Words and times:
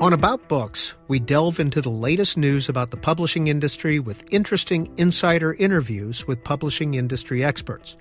On 0.00 0.12
About 0.12 0.46
Books, 0.48 0.94
we 1.08 1.18
delve 1.18 1.58
into 1.58 1.82
the 1.82 1.88
latest 1.88 2.36
news 2.36 2.68
about 2.68 2.92
the 2.92 2.96
publishing 2.96 3.48
industry 3.48 3.98
with 3.98 4.22
interesting 4.32 4.88
insider 4.96 5.54
interviews 5.54 6.24
with 6.24 6.44
publishing 6.44 6.94
industry 6.94 7.42
experts. 7.42 7.96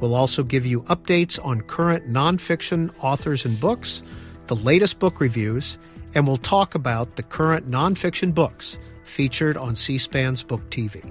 We'll 0.00 0.14
also 0.14 0.42
give 0.42 0.64
you 0.64 0.80
updates 0.84 1.38
on 1.44 1.60
current 1.60 2.10
nonfiction 2.10 2.94
authors 2.98 3.44
and 3.44 3.60
books, 3.60 4.02
the 4.46 4.56
latest 4.56 4.98
book 4.98 5.20
reviews, 5.20 5.76
and 6.14 6.26
we'll 6.26 6.38
talk 6.38 6.74
about 6.74 7.16
the 7.16 7.22
current 7.22 7.70
nonfiction 7.70 8.34
books 8.34 8.78
featured 9.04 9.58
on 9.58 9.76
C 9.76 9.98
SPAN's 9.98 10.42
Book 10.42 10.62
TV. 10.70 11.04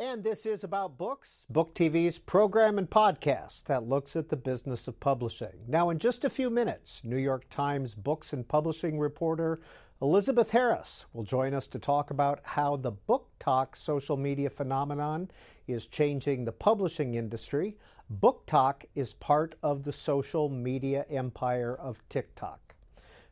And 0.00 0.24
this 0.24 0.46
is 0.46 0.64
About 0.64 0.96
Books, 0.96 1.44
Book 1.50 1.74
TV's 1.74 2.18
program 2.18 2.78
and 2.78 2.88
podcast 2.88 3.64
that 3.64 3.86
looks 3.86 4.16
at 4.16 4.30
the 4.30 4.36
business 4.36 4.88
of 4.88 4.98
publishing. 4.98 5.52
Now, 5.68 5.90
in 5.90 5.98
just 5.98 6.24
a 6.24 6.30
few 6.30 6.48
minutes, 6.48 7.02
New 7.04 7.18
York 7.18 7.44
Times 7.50 7.94
books 7.94 8.32
and 8.32 8.48
publishing 8.48 8.98
reporter 8.98 9.60
Elizabeth 10.00 10.52
Harris 10.52 11.04
will 11.12 11.22
join 11.22 11.52
us 11.52 11.66
to 11.66 11.78
talk 11.78 12.10
about 12.10 12.40
how 12.44 12.76
the 12.76 12.92
book 12.92 13.28
talk 13.38 13.76
social 13.76 14.16
media 14.16 14.48
phenomenon 14.48 15.30
is 15.68 15.86
changing 15.86 16.46
the 16.46 16.52
publishing 16.52 17.16
industry. 17.16 17.76
BookTok 18.22 18.86
is 18.94 19.12
part 19.12 19.54
of 19.62 19.82
the 19.82 19.92
social 19.92 20.48
media 20.48 21.04
empire 21.10 21.76
of 21.78 22.08
TikTok. 22.08 22.74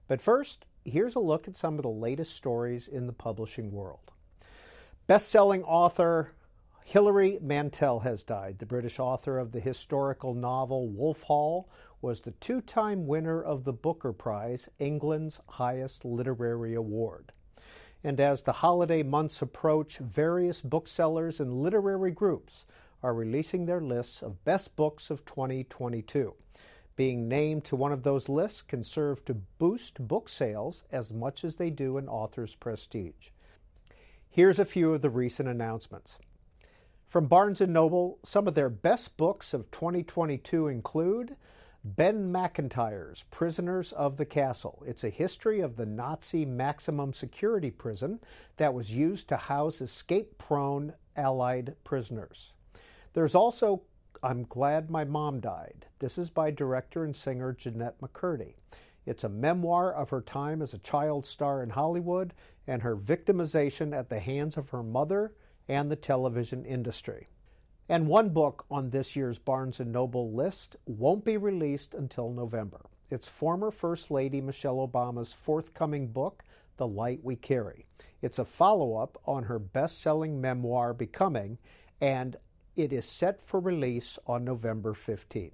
But 0.07 0.21
first, 0.21 0.67
here's 0.85 1.15
a 1.15 1.19
look 1.19 1.49
at 1.49 1.57
some 1.57 1.77
of 1.77 1.83
the 1.83 1.89
latest 1.89 2.37
stories 2.37 2.89
in 2.89 3.07
the 3.07 3.15
publishing 3.15 3.73
world. 3.73 4.11
Best-selling 5.07 5.65
author 5.65 6.33
Hilary 6.91 7.39
Mantel 7.43 8.01
has 8.01 8.23
died. 8.23 8.59
The 8.59 8.65
British 8.65 8.99
author 8.99 9.39
of 9.39 9.53
the 9.53 9.61
historical 9.61 10.33
novel 10.33 10.89
Wolf 10.89 11.23
Hall 11.25 11.69
was 12.01 12.23
the 12.23 12.31
two 12.31 12.63
time 12.63 13.07
winner 13.07 13.43
of 13.43 13.65
the 13.65 13.75
Booker 13.75 14.11
Prize, 14.11 14.71
England's 14.79 15.39
highest 15.51 16.07
literary 16.07 16.73
award. 16.73 17.31
And 18.03 18.19
as 18.19 18.43
the 18.43 18.53
holiday 18.53 19.03
months 19.03 19.43
approach, 19.43 19.99
various 19.99 20.63
booksellers 20.63 21.41
and 21.41 21.63
literary 21.63 22.11
groups 22.11 22.65
are 23.03 23.13
releasing 23.13 23.67
their 23.67 23.83
lists 23.83 24.23
of 24.23 24.43
best 24.47 24.75
books 24.75 25.11
of 25.11 25.27
2022. 25.27 26.33
Being 26.97 27.29
named 27.29 27.67
to 27.67 27.77
one 27.77 27.93
of 27.93 28.03
those 28.03 28.31
lists 28.31 28.63
can 28.63 28.83
serve 28.83 29.23
to 29.27 29.35
boost 29.35 30.09
book 30.09 30.27
sales 30.31 30.85
as 30.91 31.13
much 31.13 31.45
as 31.45 31.57
they 31.57 31.69
do 31.69 31.99
an 31.99 32.09
author's 32.09 32.55
prestige. 32.55 33.29
Here's 34.31 34.59
a 34.59 34.65
few 34.65 34.95
of 34.95 35.03
the 35.03 35.11
recent 35.11 35.51
announcements. 35.51 36.17
From 37.09 37.27
Barnes 37.27 37.61
& 37.61 37.67
Noble, 37.67 38.19
some 38.23 38.47
of 38.47 38.55
their 38.55 38.69
best 38.69 39.17
books 39.17 39.55
of 39.55 39.71
2022 39.71 40.69
include 40.69 41.37
Ben 41.83 42.31
Macintyre's 42.31 43.25
Prisoners 43.31 43.93
of 43.93 44.19
the 44.19 44.27
Castle. 44.27 44.83
It's 44.87 45.05
a 45.05 45.09
history 45.09 45.61
of 45.61 45.77
the 45.77 45.87
Nazi 45.87 46.45
maximum 46.45 47.15
security 47.15 47.71
prison 47.71 48.21
that 48.59 48.75
was 48.75 48.93
used 48.93 49.27
to 49.29 49.39
house 49.39 49.81
escape-prone 49.81 50.93
Allied 51.17 51.77
prisoners. 51.83 52.53
There's 53.15 53.35
also 53.35 53.81
I'm 54.23 54.43
Glad 54.43 54.91
My 54.91 55.05
Mom 55.05 55.41
Died. 55.41 55.87
This 56.01 56.19
is 56.19 56.29
by 56.29 56.51
director 56.51 57.05
and 57.05 57.17
singer 57.17 57.55
Jennette 57.55 57.99
McCurdy. 58.03 58.57
It's 59.07 59.25
a 59.25 59.31
memoir 59.31 59.95
of 59.95 60.11
her 60.11 60.21
time 60.21 60.61
as 60.61 60.75
a 60.75 60.79
child 60.79 61.25
star 61.25 61.63
in 61.63 61.71
Hollywood 61.71 62.35
and 62.67 62.83
her 62.83 62.97
victimization 62.99 63.97
at 63.97 64.11
the 64.11 64.21
hands 64.21 64.59
of 64.59 64.69
her 64.69 64.83
mother 64.83 65.33
and 65.69 65.91
the 65.91 65.97
television 65.97 66.65
industry. 66.65 67.29
And 67.89 68.07
one 68.07 68.31
book 68.31 68.67
on 68.71 68.91
this 68.91 69.17
year's 69.17 69.39
Barnes 69.39 69.81
& 69.81 69.81
Noble 69.81 70.33
list 70.33 70.77
won't 70.87 71.25
be 71.25 71.37
released 71.37 71.95
until 71.95 72.31
November. 72.31 72.87
It's 73.11 73.29
former 73.29 73.71
First 73.71 74.11
Lady 74.11 74.41
Michelle 74.41 74.87
Obama's 74.87 75.33
forthcoming 75.33 76.09
book, 76.09 76.45
The 76.77 76.87
Light 76.87 77.21
We 77.23 77.37
Carry. 77.37 77.87
It's 78.21 78.39
a 78.39 78.45
follow-up 78.45 79.19
on 79.25 79.45
her 79.45 79.59
best-selling 79.59 80.41
memoir 80.41 80.93
Becoming, 80.93 81.57
and 82.01 82.37
it 82.77 82.93
is 82.93 83.07
set 83.07 83.41
for 83.41 83.59
release 83.59 84.19
on 84.27 84.45
November 84.45 84.93
15th. 84.93 85.53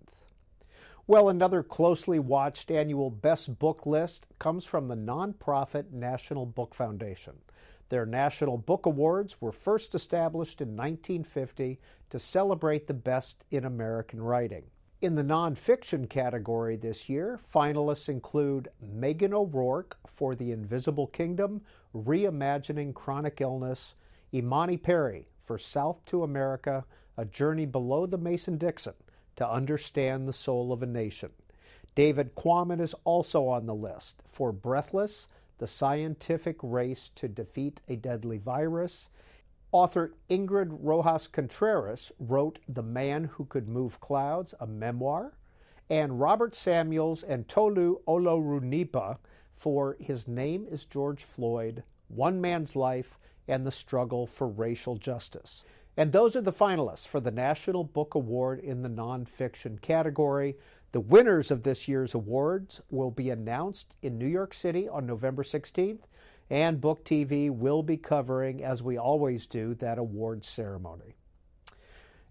Well, 1.06 1.28
another 1.28 1.62
closely 1.62 2.18
watched 2.18 2.70
annual 2.70 3.10
best 3.10 3.58
book 3.58 3.86
list 3.86 4.26
comes 4.38 4.64
from 4.64 4.88
the 4.88 4.96
nonprofit 4.96 5.92
National 5.92 6.46
Book 6.46 6.74
Foundation. 6.74 7.34
Their 7.88 8.06
National 8.06 8.56
Book 8.56 8.86
Awards 8.86 9.40
were 9.40 9.52
first 9.52 9.94
established 9.94 10.60
in 10.60 10.68
1950 10.68 11.78
to 12.10 12.18
celebrate 12.18 12.86
the 12.86 12.94
best 12.94 13.44
in 13.50 13.64
American 13.64 14.22
writing. 14.22 14.64
In 15.02 15.16
the 15.16 15.22
nonfiction 15.22 16.08
category 16.08 16.76
this 16.76 17.10
year, 17.10 17.38
finalists 17.52 18.08
include 18.08 18.70
Meghan 18.82 19.34
O'Rourke 19.34 19.98
for 20.06 20.34
The 20.34 20.50
Invisible 20.50 21.08
Kingdom, 21.08 21.60
Reimagining 21.94 22.94
Chronic 22.94 23.40
Illness, 23.40 23.94
Imani 24.32 24.78
Perry 24.78 25.28
for 25.44 25.58
South 25.58 26.02
to 26.06 26.22
America, 26.22 26.86
A 27.18 27.26
Journey 27.26 27.66
Below 27.66 28.06
the 28.06 28.16
Mason-Dixon 28.16 28.94
to 29.36 29.48
Understand 29.48 30.26
the 30.26 30.32
Soul 30.32 30.72
of 30.72 30.82
a 30.82 30.86
Nation. 30.86 31.30
David 31.94 32.34
Quammen 32.34 32.80
is 32.80 32.94
also 33.04 33.46
on 33.46 33.66
the 33.66 33.74
list 33.74 34.22
for 34.32 34.52
Breathless, 34.52 35.28
the 35.58 35.66
Scientific 35.66 36.56
Race 36.62 37.10
to 37.14 37.28
Defeat 37.28 37.80
a 37.88 37.96
Deadly 37.96 38.38
Virus. 38.38 39.08
Author 39.72 40.14
Ingrid 40.30 40.76
Rojas 40.80 41.26
Contreras 41.26 42.12
wrote 42.18 42.58
The 42.68 42.82
Man 42.82 43.24
Who 43.24 43.44
Could 43.46 43.68
Move 43.68 44.00
Clouds, 44.00 44.54
a 44.60 44.66
memoir, 44.66 45.36
and 45.90 46.20
Robert 46.20 46.54
Samuels 46.54 47.22
and 47.22 47.48
Tolu 47.48 47.98
Olorunnipa 48.06 49.18
for 49.54 49.96
His 50.00 50.26
Name 50.26 50.66
is 50.70 50.84
George 50.84 51.24
Floyd, 51.24 51.82
One 52.08 52.40
Man's 52.40 52.74
Life, 52.74 53.18
and 53.48 53.66
the 53.66 53.70
Struggle 53.70 54.26
for 54.26 54.48
Racial 54.48 54.96
Justice. 54.96 55.64
And 55.96 56.10
those 56.10 56.34
are 56.34 56.40
the 56.40 56.52
finalists 56.52 57.06
for 57.06 57.20
the 57.20 57.30
National 57.30 57.84
Book 57.84 58.14
Award 58.14 58.58
in 58.60 58.82
the 58.82 58.88
nonfiction 58.88 59.80
category. 59.80 60.56
The 60.94 61.00
winners 61.00 61.50
of 61.50 61.64
this 61.64 61.88
year's 61.88 62.14
awards 62.14 62.80
will 62.88 63.10
be 63.10 63.28
announced 63.28 63.96
in 64.00 64.16
New 64.16 64.28
York 64.28 64.54
City 64.54 64.88
on 64.88 65.06
November 65.06 65.42
16th, 65.42 66.02
and 66.48 66.80
Book 66.80 67.04
TV 67.04 67.50
will 67.50 67.82
be 67.82 67.96
covering, 67.96 68.62
as 68.62 68.80
we 68.80 68.96
always 68.96 69.48
do, 69.48 69.74
that 69.74 69.98
awards 69.98 70.46
ceremony. 70.46 71.16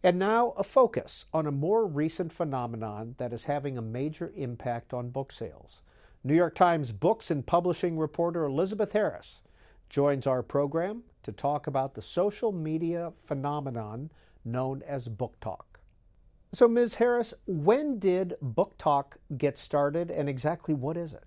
And 0.01 0.17
now, 0.17 0.51
a 0.51 0.63
focus 0.63 1.25
on 1.33 1.45
a 1.45 1.51
more 1.51 1.85
recent 1.85 2.31
phenomenon 2.31 3.15
that 3.17 3.33
is 3.33 3.43
having 3.43 3.77
a 3.77 3.81
major 3.81 4.31
impact 4.33 4.93
on 4.93 5.09
book 5.09 5.33
sales. 5.33 5.81
New 6.23 6.33
York 6.33 6.55
Times 6.55 6.93
books 6.93 7.29
and 7.29 7.45
publishing 7.45 7.97
reporter 7.97 8.45
Elizabeth 8.45 8.93
Harris 8.93 9.41
joins 9.89 10.25
our 10.25 10.41
program 10.41 11.03
to 11.23 11.33
talk 11.33 11.67
about 11.67 11.95
the 11.95 12.01
social 12.01 12.53
media 12.53 13.11
phenomenon 13.25 14.09
known 14.45 14.81
as 14.87 15.09
BookTok. 15.09 15.72
So, 16.53 16.67
Ms. 16.67 16.95
Harris, 16.95 17.33
when 17.47 17.97
did 17.97 18.35
BookTok 18.43 19.13
get 19.37 19.57
started 19.57 20.11
and 20.11 20.29
exactly 20.29 20.75
what 20.75 20.97
is 20.97 21.13
it? 21.13 21.23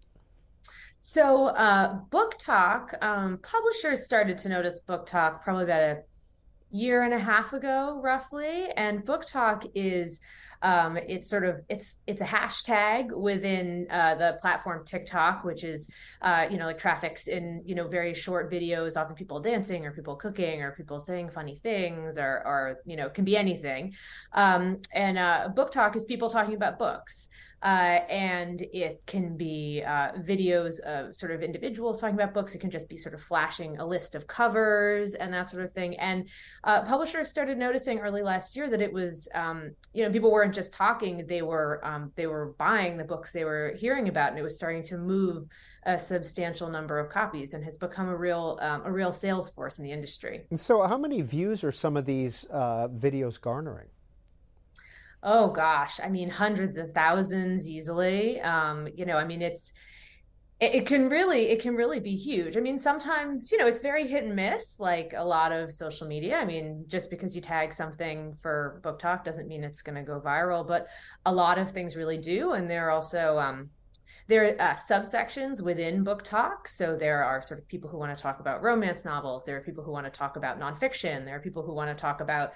So, 1.01 1.47
uh, 1.49 1.99
talk 2.39 2.95
um, 3.03 3.39
publishers 3.39 4.05
started 4.05 4.39
to 4.39 4.49
notice 4.49 4.81
BookTok 4.89 5.43
probably 5.43 5.65
about 5.65 5.83
a 5.83 6.03
year 6.71 7.03
and 7.03 7.15
a 7.15 7.19
half 7.19 7.53
ago, 7.53 8.01
roughly. 8.03 8.69
And 8.77 9.05
BookTok 9.05 9.71
is 9.75 10.21
um, 10.63 10.97
it's 10.97 11.29
sort 11.29 11.45
of 11.45 11.61
it's 11.69 11.99
it's 12.07 12.21
a 12.21 12.25
hashtag 12.25 13.17
within 13.17 13.87
uh, 13.91 14.15
the 14.15 14.39
platform 14.41 14.85
TikTok, 14.85 15.45
which 15.45 15.65
is 15.65 15.91
uh, 16.23 16.47
you 16.51 16.59
know 16.59 16.67
like 16.67 16.79
traffics 16.79 17.29
in 17.29 17.63
you 17.65 17.75
know 17.75 17.87
very 17.89 18.15
short 18.15 18.51
videos, 18.51 19.01
often 19.01 19.15
people 19.15 19.41
dancing 19.41 19.85
or 19.87 19.93
people 19.93 20.17
cooking 20.17 20.63
or 20.63 20.73
people 20.73 20.99
saying 20.99 21.31
funny 21.31 21.57
things 21.57 22.19
or 22.19 22.43
or 22.47 22.79
you 22.85 22.97
know 22.97 23.09
can 23.09 23.25
be 23.25 23.37
anything. 23.37 23.95
Um, 24.33 24.81
and 24.93 25.19
uh, 25.19 25.49
BookTok 25.55 25.95
is 25.97 26.05
people 26.05 26.31
talking 26.31 26.55
about 26.55 26.79
books. 26.79 27.29
Uh, 27.63 28.01
and 28.11 28.63
it 28.73 29.03
can 29.07 29.37
be 29.37 29.83
uh, 29.87 30.13
videos 30.21 30.79
of 30.81 31.15
sort 31.15 31.33
of 31.33 31.43
individuals 31.43 32.01
talking 32.01 32.15
about 32.15 32.35
books. 32.35 32.55
It 32.55 32.61
can 32.61 32.71
just 32.71 32.89
be 32.89 32.97
sort 32.97 33.15
of 33.15 33.23
flashing 33.23 33.79
a 33.79 33.87
list 33.87 34.15
of 34.15 34.27
covers 34.27 35.15
and 35.15 35.33
that 35.33 35.49
sort 35.49 35.65
of 35.65 35.73
thing. 35.73 35.97
And 35.97 36.29
uh, 36.65 36.83
publishers 36.83 37.29
started 37.29 37.57
noticing 37.57 37.99
early 37.99 38.23
last 38.23 38.57
year 38.57 38.69
that 38.69 38.83
it 38.83 38.93
was, 38.93 39.29
um, 39.35 39.75
you 39.95 40.05
know, 40.05 40.13
people 40.13 40.31
weren't 40.31 40.55
just 40.55 40.75
talking; 40.75 41.27
they 41.27 41.43
were 41.43 41.81
um, 41.85 42.13
they 42.15 42.27
were 42.27 42.55
buying 42.59 42.97
the 42.97 43.05
books 43.05 43.33
they 43.33 43.45
were 43.45 43.75
hearing 43.77 44.09
about, 44.09 44.31
and 44.31 44.39
it 44.39 44.43
was 44.43 44.55
starting 44.55 44.83
to 44.85 44.99
move 44.99 45.47
a 45.85 45.99
substantial 45.99 46.69
number 46.69 46.99
of 46.99 47.09
copies 47.09 47.55
and 47.55 47.65
has 47.65 47.77
become 47.79 48.09
a 48.09 48.17
real 48.17 48.59
um, 48.61 48.83
a 48.85 48.93
real 48.93 49.13
sales 49.13 49.51
force 49.51 49.79
in 49.79 49.85
the 49.85 49.93
industry. 49.93 50.47
So, 50.57 50.83
how 50.83 50.99
many 50.99 51.23
views 51.23 51.65
are 51.65 51.73
some 51.73 51.97
of 51.97 52.05
these 52.05 52.45
uh, 52.51 52.89
videos 52.89 53.41
garnering? 53.41 53.89
Oh 55.27 55.51
gosh, 55.51 56.01
I 56.03 56.09
mean 56.09 56.31
hundreds 56.31 56.79
of 56.79 56.93
thousands 56.93 57.69
easily. 57.69 58.41
Um, 58.41 58.89
you 58.95 59.05
know, 59.05 59.17
I 59.17 59.25
mean 59.25 59.43
it's 59.43 59.73
it, 60.61 60.75
it 60.77 60.87
can 60.87 61.09
really 61.11 61.49
it 61.49 61.61
can 61.61 61.75
really 61.75 62.01
be 62.01 62.15
huge. 62.17 62.57
I 62.57 62.61
mean, 62.61 62.79
sometimes, 62.79 63.51
you 63.53 63.59
know, 63.59 63.67
it's 63.67 63.83
very 63.83 64.07
hit 64.07 64.25
and 64.25 64.37
miss 64.37 64.79
like 64.81 65.15
a 65.17 65.25
lot 65.25 65.53
of 65.53 65.73
social 65.73 66.07
media. 66.07 66.37
I 66.39 66.45
mean, 66.45 66.85
just 66.89 67.11
because 67.11 67.35
you 67.35 67.43
tag 67.43 67.73
something 67.75 68.35
for 68.41 68.81
BookTok 68.85 69.25
doesn't 69.25 69.49
mean 69.49 69.65
it's 69.65 69.83
going 69.83 69.97
to 69.97 70.03
go 70.03 70.21
viral, 70.21 70.67
but 70.67 70.87
a 71.27 71.35
lot 71.35 71.59
of 71.59 71.73
things 71.73 71.97
really 71.97 72.19
do 72.19 72.53
and 72.53 72.71
there 72.71 72.87
are 72.87 72.91
also 72.93 73.39
um 73.39 73.71
there 74.29 74.45
are 74.45 74.61
uh, 74.61 74.75
subsections 74.75 75.63
within 75.63 76.05
BookTok 76.05 76.67
So 76.67 76.97
there 76.97 77.23
are 77.25 77.41
sort 77.43 77.61
of 77.61 77.69
people 77.69 77.89
who 77.91 77.99
want 77.99 78.17
to 78.17 78.21
talk 78.21 78.41
about 78.41 78.63
romance 78.63 79.05
novels. 79.05 79.45
There 79.45 79.57
are 79.57 79.61
people 79.61 79.85
who 79.85 79.93
want 79.93 80.07
to 80.07 80.11
talk 80.11 80.37
about 80.37 80.59
nonfiction. 80.59 81.25
There 81.25 81.37
are 81.37 81.41
people 81.41 81.63
who 81.63 81.75
want 81.75 81.97
to 81.97 82.01
talk 82.01 82.21
about 82.21 82.53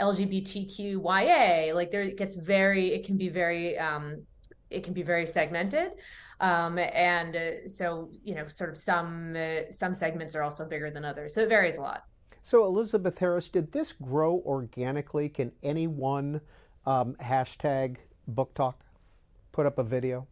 LGBTQIA. 0.00 1.74
Like 1.74 1.90
there, 1.90 2.02
it 2.02 2.16
gets 2.16 2.36
very, 2.36 2.88
it 2.88 3.04
can 3.04 3.16
be 3.16 3.28
very, 3.28 3.78
um, 3.78 4.22
it 4.70 4.82
can 4.82 4.92
be 4.92 5.02
very 5.02 5.26
segmented. 5.26 5.92
Um, 6.40 6.78
and 6.78 7.36
uh, 7.36 7.68
so, 7.68 8.10
you 8.22 8.34
know, 8.34 8.46
sort 8.48 8.70
of 8.70 8.76
some 8.76 9.36
uh, 9.36 9.70
some 9.70 9.94
segments 9.94 10.34
are 10.34 10.42
also 10.42 10.68
bigger 10.68 10.90
than 10.90 11.04
others. 11.04 11.34
So 11.34 11.42
it 11.42 11.48
varies 11.48 11.76
a 11.76 11.80
lot. 11.80 12.04
So 12.42 12.64
Elizabeth 12.64 13.16
Harris, 13.18 13.48
did 13.48 13.72
this 13.72 13.92
grow 13.92 14.42
organically? 14.44 15.28
Can 15.28 15.52
anyone 15.62 16.40
um, 16.86 17.14
hashtag 17.14 17.96
talk, 18.54 18.84
put 19.52 19.64
up 19.64 19.78
a 19.78 19.82
video? 19.82 20.26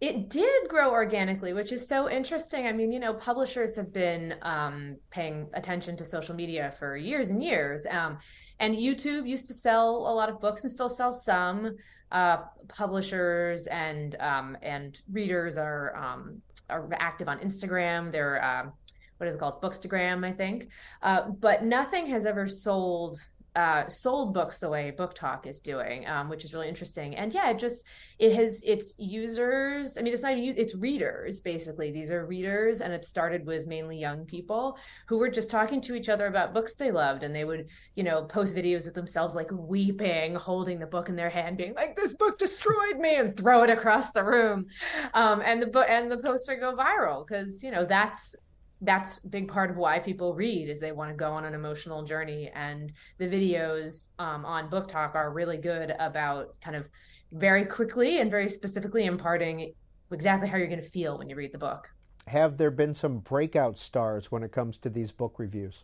It 0.00 0.28
did 0.28 0.68
grow 0.68 0.90
organically, 0.90 1.54
which 1.54 1.72
is 1.72 1.88
so 1.88 2.10
interesting. 2.10 2.66
I 2.66 2.72
mean, 2.72 2.92
you 2.92 3.00
know, 3.00 3.14
publishers 3.14 3.74
have 3.76 3.92
been 3.94 4.34
um, 4.42 4.98
paying 5.10 5.48
attention 5.54 5.96
to 5.96 6.04
social 6.04 6.34
media 6.34 6.74
for 6.78 6.96
years 6.96 7.30
and 7.30 7.42
years. 7.42 7.86
Um, 7.86 8.18
and 8.60 8.74
YouTube 8.74 9.26
used 9.26 9.48
to 9.48 9.54
sell 9.54 9.88
a 9.88 10.12
lot 10.12 10.28
of 10.28 10.40
books 10.40 10.64
and 10.64 10.70
still 10.70 10.90
sells 10.90 11.24
some. 11.24 11.76
Uh, 12.12 12.44
publishers 12.68 13.66
and 13.66 14.14
um, 14.20 14.56
and 14.62 15.00
readers 15.10 15.58
are 15.58 15.96
um, 15.96 16.40
are 16.70 16.88
active 17.00 17.28
on 17.28 17.38
Instagram. 17.40 18.12
They're 18.12 18.44
um, 18.44 18.72
what 19.18 19.28
is 19.28 19.34
it 19.34 19.38
called, 19.38 19.62
Bookstagram, 19.62 20.24
I 20.24 20.32
think. 20.32 20.68
Uh, 21.02 21.30
but 21.30 21.64
nothing 21.64 22.06
has 22.08 22.26
ever 22.26 22.46
sold 22.46 23.18
uh, 23.56 23.88
sold 23.88 24.34
books 24.34 24.58
the 24.58 24.68
way 24.68 24.92
BookTok 24.96 25.46
is 25.46 25.60
doing, 25.60 26.06
um, 26.06 26.28
which 26.28 26.44
is 26.44 26.52
really 26.52 26.68
interesting. 26.68 27.16
And 27.16 27.32
yeah, 27.32 27.48
it 27.48 27.58
just 27.58 27.86
it 28.18 28.34
has 28.34 28.62
its 28.62 28.94
users. 28.98 29.96
I 29.96 30.02
mean, 30.02 30.12
it's 30.12 30.22
not 30.22 30.36
even 30.36 30.58
it's 30.58 30.76
readers 30.76 31.40
basically. 31.40 31.90
These 31.90 32.12
are 32.12 32.26
readers, 32.26 32.82
and 32.82 32.92
it 32.92 33.06
started 33.06 33.46
with 33.46 33.66
mainly 33.66 33.98
young 33.98 34.26
people 34.26 34.76
who 35.08 35.18
were 35.18 35.30
just 35.30 35.50
talking 35.50 35.80
to 35.80 35.94
each 35.94 36.10
other 36.10 36.26
about 36.26 36.52
books 36.52 36.74
they 36.74 36.90
loved, 36.90 37.22
and 37.22 37.34
they 37.34 37.44
would 37.44 37.68
you 37.94 38.04
know 38.04 38.24
post 38.24 38.54
videos 38.54 38.86
of 38.86 38.92
themselves 38.92 39.34
like 39.34 39.50
weeping, 39.50 40.34
holding 40.34 40.78
the 40.78 40.86
book 40.86 41.08
in 41.08 41.16
their 41.16 41.30
hand, 41.30 41.56
being 41.56 41.74
like, 41.74 41.96
"This 41.96 42.14
book 42.14 42.38
destroyed 42.38 42.98
me," 42.98 43.16
and 43.16 43.34
throw 43.34 43.62
it 43.62 43.70
across 43.70 44.12
the 44.12 44.22
room. 44.22 44.66
Um, 45.14 45.40
and 45.42 45.62
the 45.62 45.66
book 45.66 45.86
and 45.88 46.12
the 46.12 46.18
post 46.18 46.46
would 46.48 46.60
go 46.60 46.76
viral 46.76 47.26
because 47.26 47.62
you 47.62 47.70
know 47.70 47.86
that's 47.86 48.36
that's 48.82 49.24
a 49.24 49.28
big 49.28 49.48
part 49.48 49.70
of 49.70 49.76
why 49.76 49.98
people 49.98 50.34
read 50.34 50.68
is 50.68 50.78
they 50.80 50.92
want 50.92 51.10
to 51.10 51.16
go 51.16 51.32
on 51.32 51.44
an 51.44 51.54
emotional 51.54 52.02
journey. 52.02 52.50
And 52.54 52.92
the 53.18 53.26
videos 53.26 54.08
um, 54.18 54.44
on 54.44 54.70
Talk 54.86 55.14
are 55.14 55.32
really 55.32 55.56
good 55.56 55.94
about 55.98 56.60
kind 56.60 56.76
of 56.76 56.88
very 57.32 57.64
quickly 57.64 58.20
and 58.20 58.30
very 58.30 58.48
specifically 58.48 59.06
imparting 59.06 59.72
exactly 60.12 60.48
how 60.48 60.56
you're 60.56 60.68
going 60.68 60.82
to 60.82 60.88
feel 60.88 61.18
when 61.18 61.28
you 61.28 61.36
read 61.36 61.52
the 61.52 61.58
book. 61.58 61.90
Have 62.26 62.56
there 62.56 62.70
been 62.70 62.92
some 62.92 63.18
breakout 63.20 63.78
stars 63.78 64.30
when 64.30 64.42
it 64.42 64.52
comes 64.52 64.76
to 64.78 64.90
these 64.90 65.12
book 65.12 65.38
reviews? 65.38 65.82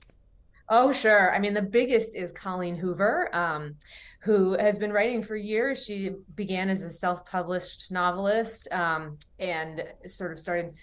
Oh, 0.68 0.92
sure. 0.92 1.34
I 1.34 1.38
mean, 1.38 1.54
the 1.54 1.62
biggest 1.62 2.14
is 2.14 2.32
Colleen 2.32 2.76
Hoover, 2.76 3.28
um, 3.32 3.74
who 4.22 4.52
has 4.52 4.78
been 4.78 4.92
writing 4.92 5.20
for 5.20 5.34
years. 5.34 5.84
She 5.84 6.12
began 6.36 6.70
as 6.70 6.82
a 6.82 6.90
self 6.90 7.26
published 7.26 7.90
novelist 7.90 8.72
um, 8.72 9.18
and 9.40 9.84
sort 10.06 10.30
of 10.32 10.38
started 10.38 10.74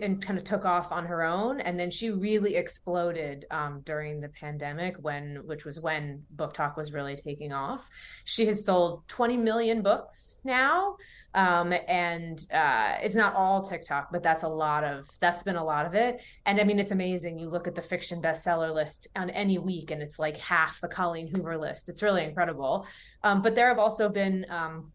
and 0.00 0.20
kind 0.20 0.38
of 0.38 0.44
took 0.44 0.64
off 0.64 0.92
on 0.92 1.06
her 1.06 1.22
own. 1.22 1.60
And 1.60 1.78
then 1.78 1.90
she 1.90 2.10
really 2.10 2.56
exploded 2.56 3.46
um, 3.50 3.82
during 3.84 4.20
the 4.20 4.28
pandemic 4.28 4.96
when 5.00 5.42
which 5.44 5.64
was 5.64 5.80
when 5.80 6.24
BookTok 6.34 6.76
was 6.76 6.92
really 6.92 7.16
taking 7.16 7.52
off. 7.52 7.88
She 8.24 8.46
has 8.46 8.64
sold 8.64 9.06
20 9.08 9.36
million 9.36 9.82
books 9.82 10.40
now 10.44 10.96
um, 11.34 11.72
and 11.86 12.40
uh, 12.52 12.96
it's 13.02 13.14
not 13.14 13.34
all 13.34 13.62
tiktok 13.62 14.08
but 14.10 14.22
that's 14.22 14.42
a 14.42 14.48
lot 14.48 14.84
of 14.84 15.08
that's 15.20 15.42
been 15.42 15.56
a 15.56 15.64
lot 15.64 15.86
of 15.86 15.94
it. 15.94 16.20
And 16.46 16.60
i 16.60 16.64
mean 16.64 16.78
it's 16.78 16.92
amazing. 16.92 17.38
You 17.38 17.48
look 17.48 17.68
at 17.68 17.74
the 17.74 17.82
fiction 17.82 18.20
bestseller 18.20 18.74
list 18.74 19.08
on 19.16 19.30
any 19.30 19.58
week 19.58 19.90
and 19.90 20.02
it's 20.02 20.18
like 20.18 20.36
half 20.38 20.80
the 20.80 20.88
colleen 20.88 21.28
hoover 21.28 21.56
list. 21.56 21.88
It's 21.88 22.02
really 22.02 22.24
incredible 22.24 22.85
um, 23.22 23.42
but 23.42 23.54
there 23.54 23.68
have 23.68 23.78
also 23.78 24.08
been 24.08 24.46
um, 24.48 24.92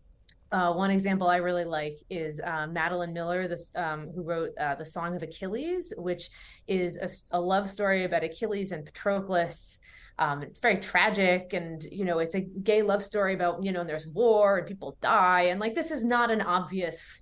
uh, 0.51 0.73
one 0.73 0.91
example 0.91 1.27
I 1.27 1.37
really 1.37 1.63
like 1.63 1.95
is 2.09 2.41
um, 2.43 2.73
Madeline 2.73 3.13
Miller, 3.13 3.47
this 3.47 3.73
um, 3.75 4.11
who 4.13 4.21
wrote 4.21 4.51
uh, 4.59 4.75
the 4.75 4.85
Song 4.85 5.15
of 5.15 5.23
Achilles, 5.23 5.93
which 5.97 6.29
is 6.67 6.97
a, 6.97 7.37
a, 7.37 7.39
love 7.39 7.69
story 7.69 8.03
about 8.03 8.23
Achilles 8.23 8.73
and 8.73 8.85
Patroclus. 8.85 9.79
Um, 10.19 10.43
it's 10.43 10.59
very 10.59 10.77
tragic, 10.77 11.53
and 11.53 11.81
you 11.85 12.03
know, 12.03 12.19
it's 12.19 12.35
a 12.35 12.41
gay 12.41 12.81
love 12.81 13.01
story 13.01 13.33
about 13.33 13.63
you 13.63 13.71
know, 13.71 13.85
there's 13.85 14.07
war 14.07 14.57
and 14.57 14.67
people 14.67 14.97
die, 14.99 15.43
and 15.43 15.59
like 15.59 15.73
this 15.73 15.89
is 15.89 16.03
not 16.03 16.29
an 16.29 16.41
obvious, 16.41 17.21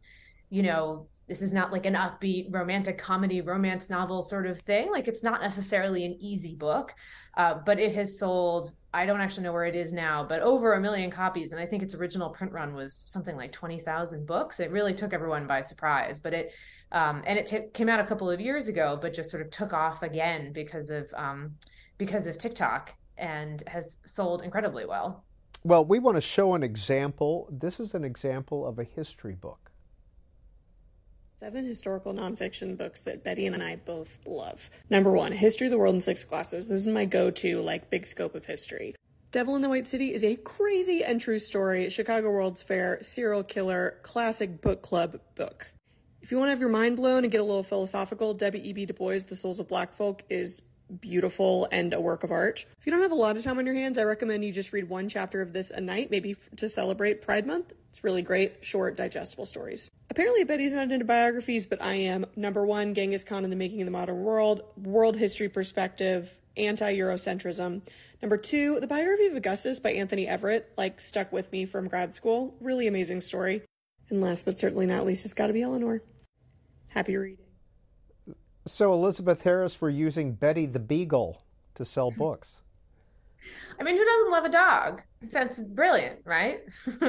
you 0.49 0.63
know, 0.63 1.07
this 1.27 1.41
is 1.41 1.53
not 1.53 1.71
like 1.71 1.85
an 1.85 1.93
upbeat 1.93 2.47
romantic 2.51 2.97
comedy 2.97 3.41
romance 3.41 3.89
novel 3.89 4.21
sort 4.21 4.47
of 4.47 4.59
thing. 4.59 4.91
Like 4.91 5.07
it's 5.07 5.23
not 5.23 5.41
necessarily 5.41 6.05
an 6.05 6.17
easy 6.19 6.55
book, 6.55 6.93
uh, 7.37 7.55
but 7.65 7.79
it 7.79 7.93
has 7.93 8.17
sold 8.17 8.73
I 8.91 9.05
don't 9.05 9.21
actually 9.21 9.43
know 9.43 9.53
where 9.53 9.65
it 9.65 9.75
is 9.75 9.93
now, 9.93 10.23
but 10.23 10.41
over 10.41 10.73
a 10.73 10.81
million 10.81 11.11
copies. 11.11 11.51
And 11.51 11.61
I 11.61 11.65
think 11.67 11.83
its 11.83 11.93
original 11.93 12.31
print 12.31 12.51
run 12.51 12.73
was 12.73 13.03
something 13.07 13.35
like 13.35 13.51
20,000 13.51 14.25
books. 14.25 14.59
It 14.59 14.71
really 14.71 14.95
took 14.95 15.13
everyone 15.13 15.45
by 15.45 15.61
surprise. 15.61 16.19
But 16.19 16.33
it, 16.33 16.53
um, 16.91 17.21
and 17.27 17.37
it 17.37 17.45
t- 17.45 17.67
came 17.71 17.87
out 17.87 17.99
a 17.99 18.03
couple 18.03 18.31
of 18.31 18.41
years 18.41 18.67
ago, 18.67 18.97
but 18.99 19.13
just 19.13 19.29
sort 19.29 19.43
of 19.43 19.51
took 19.51 19.73
off 19.73 20.01
again 20.01 20.53
because 20.53 20.89
of, 20.89 21.13
um, 21.15 21.53
because 21.99 22.25
of 22.25 22.39
TikTok 22.39 22.91
and 23.19 23.61
has 23.67 23.99
sold 24.07 24.41
incredibly 24.41 24.87
well. 24.87 25.23
Well, 25.63 25.85
we 25.85 25.99
want 25.99 26.17
to 26.17 26.21
show 26.21 26.55
an 26.55 26.63
example. 26.63 27.47
This 27.51 27.79
is 27.79 27.93
an 27.93 28.03
example 28.03 28.65
of 28.65 28.79
a 28.79 28.83
history 28.83 29.35
book. 29.35 29.68
Seven 31.39 31.63
historical 31.63 32.13
nonfiction 32.13 32.77
books 32.77 33.03
that 33.03 33.23
Betty 33.23 33.45
and 33.45 33.63
I 33.63 33.77
both 33.77 34.19
love. 34.27 34.69
Number 34.89 35.13
one, 35.13 35.31
History 35.31 35.67
of 35.67 35.71
the 35.71 35.77
World 35.77 35.95
in 35.95 36.01
Six 36.01 36.25
Glasses. 36.25 36.67
This 36.67 36.81
is 36.81 36.89
my 36.89 37.05
go 37.05 37.31
to, 37.31 37.61
like, 37.61 37.89
big 37.89 38.05
scope 38.07 38.35
of 38.35 38.43
history. 38.43 38.93
Devil 39.31 39.55
in 39.55 39.61
the 39.61 39.69
White 39.69 39.87
City 39.87 40.13
is 40.13 40.21
a 40.21 40.35
crazy 40.35 41.01
and 41.01 41.21
true 41.21 41.39
story, 41.39 41.89
Chicago 41.89 42.29
World's 42.29 42.61
Fair, 42.61 43.01
serial 43.01 43.43
killer, 43.43 43.99
classic 44.03 44.59
book 44.59 44.81
club 44.81 45.21
book. 45.35 45.71
If 46.21 46.29
you 46.29 46.37
want 46.37 46.47
to 46.47 46.51
have 46.51 46.59
your 46.59 46.67
mind 46.67 46.97
blown 46.97 47.23
and 47.23 47.31
get 47.31 47.39
a 47.39 47.45
little 47.45 47.63
philosophical, 47.63 48.33
W. 48.33 48.61
E. 48.61 48.73
B. 48.73 48.85
Du 48.85 48.93
Bois' 48.93 49.19
The 49.19 49.37
Souls 49.37 49.61
of 49.61 49.69
Black 49.69 49.93
Folk 49.93 50.23
is 50.29 50.61
beautiful 50.99 51.69
and 51.71 51.93
a 51.93 52.01
work 52.01 52.25
of 52.25 52.33
art. 52.33 52.65
If 52.77 52.85
you 52.85 52.91
don't 52.91 53.01
have 53.01 53.13
a 53.13 53.15
lot 53.15 53.37
of 53.37 53.43
time 53.45 53.59
on 53.59 53.65
your 53.65 53.75
hands, 53.75 53.97
I 53.97 54.03
recommend 54.03 54.43
you 54.43 54.51
just 54.51 54.73
read 54.73 54.89
one 54.89 55.07
chapter 55.07 55.41
of 55.41 55.53
this 55.53 55.71
a 55.71 55.79
night, 55.79 56.11
maybe 56.11 56.35
to 56.57 56.67
celebrate 56.67 57.21
Pride 57.21 57.47
Month. 57.47 57.71
It's 57.89 58.03
really 58.03 58.21
great, 58.21 58.57
short, 58.61 58.95
digestible 58.95 59.45
stories. 59.45 59.89
Apparently, 60.09 60.43
Betty's 60.43 60.73
not 60.73 60.91
into 60.91 61.05
biographies, 61.05 61.65
but 61.65 61.81
I 61.81 61.95
am. 61.95 62.25
Number 62.35 62.65
one, 62.65 62.93
Genghis 62.93 63.23
Khan 63.23 63.43
and 63.43 63.51
the 63.51 63.57
Making 63.57 63.81
of 63.81 63.85
the 63.85 63.91
Modern 63.91 64.23
World, 64.23 64.61
world 64.77 65.17
history 65.17 65.49
perspective, 65.49 66.39
anti 66.55 66.95
Eurocentrism. 66.97 67.81
Number 68.21 68.37
two, 68.37 68.79
the 68.79 68.87
biography 68.87 69.27
of 69.27 69.35
Augustus 69.35 69.79
by 69.79 69.91
Anthony 69.93 70.25
Everitt, 70.25 70.65
like 70.77 70.99
stuck 70.99 71.31
with 71.31 71.51
me 71.51 71.65
from 71.65 71.87
grad 71.87 72.13
school. 72.13 72.55
Really 72.59 72.87
amazing 72.87 73.21
story. 73.21 73.63
And 74.09 74.21
last 74.21 74.45
but 74.45 74.57
certainly 74.57 74.85
not 74.85 75.05
least, 75.05 75.25
it's 75.25 75.33
got 75.33 75.47
to 75.47 75.53
be 75.53 75.61
Eleanor. 75.61 76.01
Happy 76.89 77.15
reading. 77.15 77.45
So, 78.65 78.91
Elizabeth 78.91 79.43
Harris, 79.43 79.79
we're 79.79 79.89
using 79.89 80.33
Betty 80.33 80.65
the 80.65 80.79
Beagle 80.79 81.43
to 81.75 81.85
sell 81.85 82.11
books. 82.11 82.58
I 83.79 83.83
mean, 83.83 83.95
who 83.95 84.05
doesn't 84.05 84.31
love 84.31 84.45
a 84.45 84.49
dog? 84.49 85.01
That's 85.21 85.59
brilliant, 85.59 86.19
right? 86.25 86.61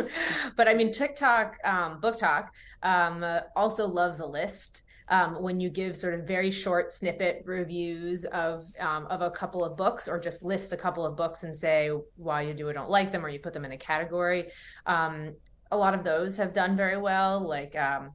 but 0.57 0.69
I 0.69 0.75
mean, 0.75 0.93
TikTok, 0.93 1.57
um, 1.65 2.01
BookTok, 2.01 2.49
um, 2.83 3.25
also 3.57 3.87
loves 3.87 4.21
a 4.21 4.27
list. 4.27 4.85
Um, 5.09 5.43
when 5.43 5.59
you 5.59 5.71
give 5.71 5.97
sort 5.97 6.15
of 6.15 6.25
very 6.25 6.53
short 6.53 6.93
snippet 6.93 7.43
reviews 7.45 8.25
of 8.27 8.73
um, 8.79 9.07
of 9.07 9.23
a 9.23 9.31
couple 9.33 9.65
of 9.65 9.77
books, 9.77 10.07
or 10.07 10.21
just 10.21 10.45
list 10.45 10.73
a 10.73 10.77
couple 10.77 11.05
of 11.05 11.17
books 11.17 11.43
and 11.43 11.57
say 11.57 11.91
why 12.15 12.43
you 12.43 12.55
do 12.55 12.69
or 12.69 12.73
don't 12.73 12.89
like 12.89 13.11
them, 13.11 13.27
or 13.27 13.29
you 13.29 13.41
put 13.41 13.53
them 13.53 13.65
in 13.65 13.73
a 13.73 13.77
category. 13.77 14.53
Um, 14.87 15.35
a 15.73 15.77
lot 15.77 15.95
of 15.95 16.05
those 16.05 16.37
have 16.37 16.53
done 16.53 16.77
very 16.77 16.97
well. 16.97 17.41
Like 17.41 17.75
um, 17.75 18.13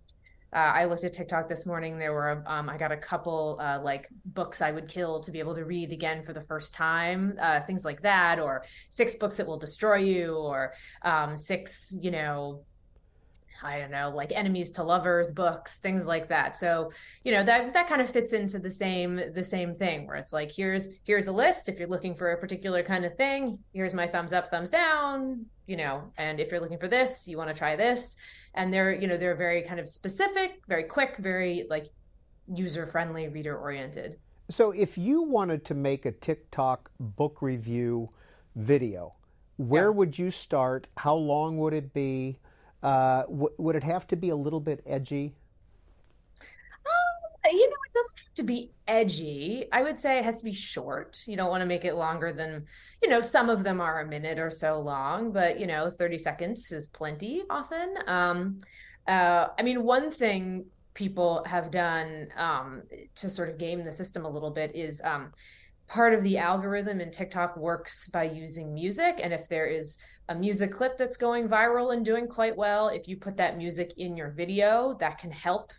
uh, 0.56 0.72
I 0.74 0.86
looked 0.86 1.04
at 1.04 1.12
TikTok 1.12 1.50
this 1.50 1.66
morning. 1.66 2.00
There 2.00 2.14
were, 2.14 2.42
um, 2.48 2.70
I 2.70 2.78
got 2.78 2.94
a 2.94 2.98
couple 2.98 3.60
uh, 3.62 3.82
like 3.84 4.08
books 4.28 4.62
I 4.62 4.72
would 4.72 4.88
kill 4.88 5.20
to 5.20 5.32
be 5.32 5.40
able 5.40 5.54
to 5.54 5.66
read 5.66 5.92
again 5.92 6.24
for 6.24 6.32
the 6.32 6.44
first 6.44 6.74
time, 6.74 7.38
uh, 7.42 7.60
things 7.60 7.84
like 7.84 8.02
that, 8.04 8.40
or 8.40 8.64
six 8.90 9.16
books 9.16 9.36
that 9.36 9.46
will 9.46 9.60
destroy 9.60 9.98
you, 9.98 10.36
or 10.38 10.74
um, 11.02 11.38
six, 11.38 11.94
you 12.02 12.10
know, 12.10 12.64
I 13.62 13.80
don't 13.80 13.92
know, 13.92 14.14
like 14.16 14.32
enemies 14.34 14.72
to 14.72 14.84
lovers 14.84 15.34
books, 15.34 15.80
things 15.80 16.06
like 16.06 16.30
that. 16.30 16.56
So, 16.56 16.92
you 17.24 17.34
know, 17.34 17.44
that 17.44 17.74
that 17.74 17.88
kind 17.88 18.02
of 18.02 18.10
fits 18.10 18.32
into 18.32 18.60
the 18.60 18.70
same 18.70 19.34
the 19.34 19.44
same 19.44 19.74
thing 19.74 20.08
where 20.08 20.16
it's 20.16 20.34
like 20.34 20.52
here's 20.52 20.88
here's 21.04 21.28
a 21.28 21.32
list 21.32 21.68
if 21.68 21.80
you're 21.80 21.88
looking 21.88 22.16
for 22.16 22.32
a 22.32 22.38
particular 22.38 22.82
kind 22.82 23.04
of 23.04 23.16
thing, 23.16 23.60
here's 23.74 23.94
my 23.94 24.08
thumbs 24.08 24.34
up, 24.34 24.48
thumbs 24.48 24.72
down, 24.72 25.46
you 25.68 25.78
know, 25.78 26.12
and 26.18 26.40
if 26.40 26.52
you're 26.52 26.60
looking 26.62 26.80
for 26.80 26.88
this, 26.88 27.28
you 27.28 27.38
want 27.38 27.50
to 27.50 27.56
try 27.56 27.76
this 27.76 28.18
and 28.56 28.74
they're 28.74 28.94
you 28.94 29.08
know 29.08 29.18
they're 29.18 29.36
very 29.36 29.62
kind 29.62 29.80
of 29.80 29.88
specific 29.88 30.62
very 30.68 30.84
quick 30.84 31.16
very 31.20 31.66
like 31.70 31.88
user 32.54 32.86
friendly 32.88 33.28
reader 33.28 33.58
oriented 33.58 34.18
so 34.50 34.72
if 34.72 34.98
you 34.98 35.22
wanted 35.22 35.64
to 35.66 35.74
make 35.74 36.06
a 36.06 36.12
tiktok 36.12 36.90
book 37.00 37.42
review 37.42 38.10
video 38.56 39.14
where 39.58 39.84
yeah. 39.86 39.90
would 39.90 40.18
you 40.18 40.32
start 40.32 40.88
how 40.98 41.16
long 41.16 41.58
would 41.58 41.74
it 41.74 41.94
be 41.94 42.38
Uh, 42.86 43.24
w- 43.24 43.56
would 43.58 43.76
it 43.76 43.84
have 43.84 44.06
to 44.06 44.16
be 44.16 44.30
a 44.30 44.36
little 44.36 44.60
bit 44.60 44.80
edgy? 44.86 45.34
Um, 46.86 47.18
you 47.52 47.68
know, 47.68 47.82
it 47.88 47.94
doesn't 47.98 48.20
have 48.20 48.25
to 48.36 48.44
be 48.44 48.72
edgy. 48.88 49.66
I 49.72 49.82
would 49.82 49.98
say 49.98 50.18
it 50.20 50.26
has 50.26 50.38
to 50.38 50.44
be 50.44 50.54
short. 50.54 51.24
You 51.26 51.38
don't 51.38 51.50
want 51.50 51.62
to 51.62 51.66
make 51.66 51.86
it 51.86 51.96
longer 51.96 52.34
than, 52.34 52.66
you 53.02 53.10
know, 53.10 53.22
some 53.22 53.50
of 53.50 53.64
them 53.64 53.82
are 53.82 54.02
a 54.02 54.08
minute 54.08 54.40
or 54.40 54.52
so 54.52 54.80
long, 54.80 55.32
but 55.32 55.60
you 55.60 55.68
know, 55.68 55.90
30 55.90 56.18
seconds 56.18 56.72
is 56.72 56.88
plenty 56.88 57.44
often. 57.50 57.96
Um, 58.08 58.58
uh, 59.08 59.48
I 59.58 59.64
mean, 59.64 59.84
one 59.84 60.12
thing 60.12 60.66
people 60.94 61.44
have 61.46 61.72
done 61.72 62.28
um, 62.38 62.84
to 63.16 63.30
sort 63.30 63.50
of 63.50 63.58
game 63.58 63.84
the 63.84 63.94
system 63.94 64.26
a 64.26 64.30
little 64.30 64.52
bit 64.52 64.76
is 64.76 65.02
um, 65.04 65.32
part 65.88 66.14
of 66.14 66.24
the 66.24 66.38
algorithm 66.38 67.00
in 67.00 67.12
TikTok 67.12 67.56
works 67.58 68.08
by 68.10 68.24
using 68.24 68.74
music. 68.74 69.20
And 69.22 69.34
if 69.34 69.48
there 69.48 69.68
is 69.68 69.98
a 70.30 70.36
music 70.36 70.72
clip 70.72 70.98
that's 70.98 71.18
going 71.18 71.48
viral 71.48 71.94
and 71.94 72.04
doing 72.04 72.28
quite 72.28 72.56
well, 72.56 72.90
if 72.90 73.08
you 73.08 73.18
put 73.18 73.38
that 73.38 73.58
music 73.58 73.94
in 73.98 74.18
your 74.18 74.32
video, 74.32 74.98
that 75.00 75.20
can 75.20 75.32
help 75.32 75.72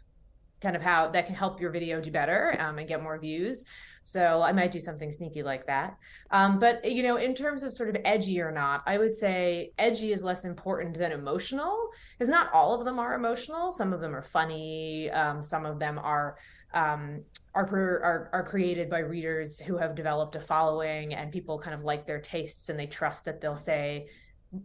kind 0.60 0.76
of 0.76 0.82
how 0.82 1.08
that 1.08 1.26
can 1.26 1.34
help 1.34 1.60
your 1.60 1.70
video 1.70 2.00
do 2.00 2.10
better 2.10 2.56
um, 2.58 2.78
and 2.78 2.88
get 2.88 3.02
more 3.02 3.18
views. 3.18 3.66
So 4.02 4.40
I 4.40 4.52
might 4.52 4.70
do 4.70 4.78
something 4.80 5.10
sneaky 5.10 5.42
like 5.42 5.66
that. 5.66 5.98
Um, 6.30 6.60
but 6.60 6.84
you 6.88 7.02
know, 7.02 7.16
in 7.16 7.34
terms 7.34 7.64
of 7.64 7.72
sort 7.72 7.88
of 7.88 7.96
edgy 8.04 8.40
or 8.40 8.52
not, 8.52 8.82
I 8.86 8.98
would 8.98 9.14
say 9.14 9.72
edgy 9.78 10.12
is 10.12 10.22
less 10.22 10.44
important 10.44 10.96
than 10.96 11.10
emotional, 11.10 11.88
because 12.16 12.30
not 12.30 12.52
all 12.52 12.72
of 12.72 12.84
them 12.84 13.00
are 13.00 13.14
emotional. 13.14 13.72
Some 13.72 13.92
of 13.92 14.00
them 14.00 14.14
are 14.14 14.22
funny. 14.22 15.10
Um, 15.10 15.42
some 15.42 15.66
of 15.66 15.80
them 15.80 15.98
are 15.98 16.36
um, 16.72 17.24
are, 17.54 17.64
are 17.64 18.30
are 18.32 18.44
created 18.44 18.88
by 18.88 19.00
readers 19.00 19.58
who 19.58 19.76
have 19.76 19.94
developed 19.96 20.36
a 20.36 20.40
following, 20.40 21.14
and 21.14 21.32
people 21.32 21.58
kind 21.58 21.74
of 21.74 21.84
like 21.84 22.06
their 22.06 22.20
tastes, 22.20 22.68
and 22.68 22.78
they 22.78 22.86
trust 22.86 23.24
that 23.24 23.40
they'll 23.40 23.56
say 23.56 24.06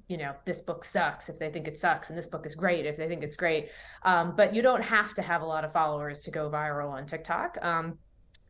you 0.08 0.18
know 0.18 0.34
this 0.46 0.62
book 0.62 0.84
sucks 0.84 1.30
if 1.30 1.40
they 1.40 1.50
think 1.50 1.68
it 1.68 1.78
sucks 1.78 2.10
and 2.10 2.18
this 2.18 2.28
book 2.28 2.46
is 2.46 2.56
great 2.56 2.86
if 2.86 2.98
they 2.98 3.08
think 3.08 3.24
it's 3.24 3.36
great. 3.36 3.70
Um, 4.04 4.36
but 4.36 4.54
you 4.54 4.62
don't 4.62 4.84
have 4.84 5.14
to 5.16 5.22
have 5.22 5.42
a 5.42 5.46
lot 5.46 5.64
of 5.64 5.72
followers 5.74 6.22
to 6.22 6.32
go 6.32 6.50
viral 6.50 6.90
on 6.92 7.06
tiktok. 7.06 7.58
Um, 7.62 7.98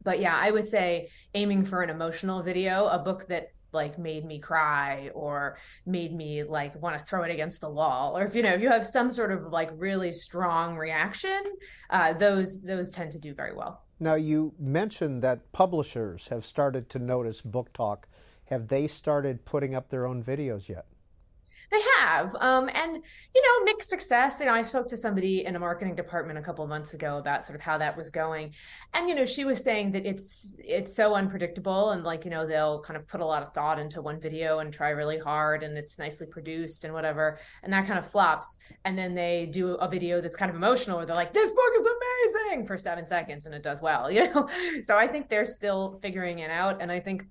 but 0.04 0.20
yeah 0.20 0.36
i 0.40 0.52
would 0.52 0.66
say 0.66 1.08
aiming 1.36 1.64
for 1.64 1.82
an 1.82 1.90
emotional 1.90 2.42
video 2.42 2.88
a 2.88 3.00
book 3.00 3.28
that 3.28 3.52
like 3.74 3.98
made 3.98 4.26
me 4.26 4.40
cry 4.40 5.10
or 5.14 5.58
made 5.86 6.14
me 6.14 6.44
like 6.44 6.80
want 6.82 6.98
to 6.98 7.04
throw 7.06 7.24
it 7.24 7.32
against 7.32 7.62
the 7.62 7.70
wall 7.70 8.18
or 8.18 8.26
if 8.26 8.36
you 8.36 8.42
know 8.42 8.54
if 8.54 8.62
you 8.62 8.70
have 8.70 8.86
some 8.86 9.12
sort 9.12 9.32
of 9.32 9.52
like 9.52 9.70
really 9.76 10.12
strong 10.12 10.78
reaction 10.78 11.42
uh, 11.90 12.14
those 12.14 12.62
those 12.64 12.90
tend 12.90 13.12
to 13.12 13.20
do 13.20 13.34
very 13.34 13.56
well. 13.56 13.86
Now 14.00 14.16
you 14.16 14.54
mentioned 14.60 15.22
that 15.22 15.52
publishers 15.52 16.28
have 16.30 16.46
started 16.46 16.90
to 16.90 17.00
notice 17.00 17.42
BookTok 17.42 18.04
have 18.46 18.68
they 18.68 18.88
started 18.88 19.46
putting 19.46 19.74
up 19.76 19.90
their 19.90 20.06
own 20.06 20.24
videos 20.24 20.68
yet 20.68 20.86
they 21.72 21.82
have, 22.00 22.36
um, 22.36 22.70
and 22.74 23.02
you 23.34 23.42
know, 23.42 23.64
mixed 23.64 23.90
success. 23.90 24.42
You 24.42 24.48
know, 24.48 24.54
I 24.54 24.62
spoke 24.62 24.90
to 24.90 24.98
somebody 24.98 25.46
in 25.46 25.56
a 25.56 25.60
marketing 25.60 25.96
department 25.96 26.38
a 26.38 26.42
couple 26.42 26.66
of 26.66 26.70
months 26.70 26.94
ago 26.94 27.18
about 27.18 27.46
sort 27.46 27.56
of 27.56 27.62
how 27.62 27.78
that 27.78 27.96
was 27.96 28.10
going, 28.10 28.54
and 28.94 29.08
you 29.08 29.16
know, 29.16 29.24
she 29.24 29.46
was 29.46 29.64
saying 29.64 29.94
that 29.94 30.06
it's 30.06 30.58
it's 30.60 30.94
so 30.94 31.16
unpredictable, 31.16 31.92
and 31.92 32.04
like 32.04 32.26
you 32.26 32.32
know, 32.32 32.46
they'll 32.46 32.82
kind 32.82 32.98
of 32.98 33.08
put 33.08 33.22
a 33.22 33.26
lot 33.26 33.42
of 33.42 33.54
thought 33.54 33.80
into 33.80 34.02
one 34.02 34.20
video 34.20 34.60
and 34.60 34.74
try 34.74 34.90
really 34.90 35.18
hard, 35.18 35.64
and 35.64 35.78
it's 35.78 35.98
nicely 35.98 36.28
produced 36.28 36.84
and 36.84 36.94
whatever, 36.94 37.40
and 37.64 37.72
that 37.72 37.86
kind 37.86 37.98
of 37.98 38.06
flops, 38.06 38.58
and 38.84 38.98
then 38.98 39.16
they 39.16 39.46
do 39.46 39.76
a 39.76 39.88
video 39.88 40.20
that's 40.20 40.36
kind 40.36 40.50
of 40.50 40.58
emotional, 40.58 40.98
where 40.98 41.06
they're 41.06 41.16
like, 41.16 41.34
"This 41.34 41.52
book 41.52 41.74
is 41.80 41.88
amazing" 41.88 42.68
for 42.68 42.78
seven 42.78 43.08
seconds, 43.08 43.46
and 43.46 43.56
it 43.56 43.64
does 43.64 43.82
well, 43.82 44.12
you 44.16 44.32
know. 44.34 44.50
So 44.84 44.98
I 44.98 45.08
think 45.08 45.30
they're 45.30 45.46
still 45.46 46.00
figuring 46.02 46.40
it 46.40 46.52
out, 46.52 46.82
and 46.82 46.92
I 46.92 47.00
think 47.00 47.26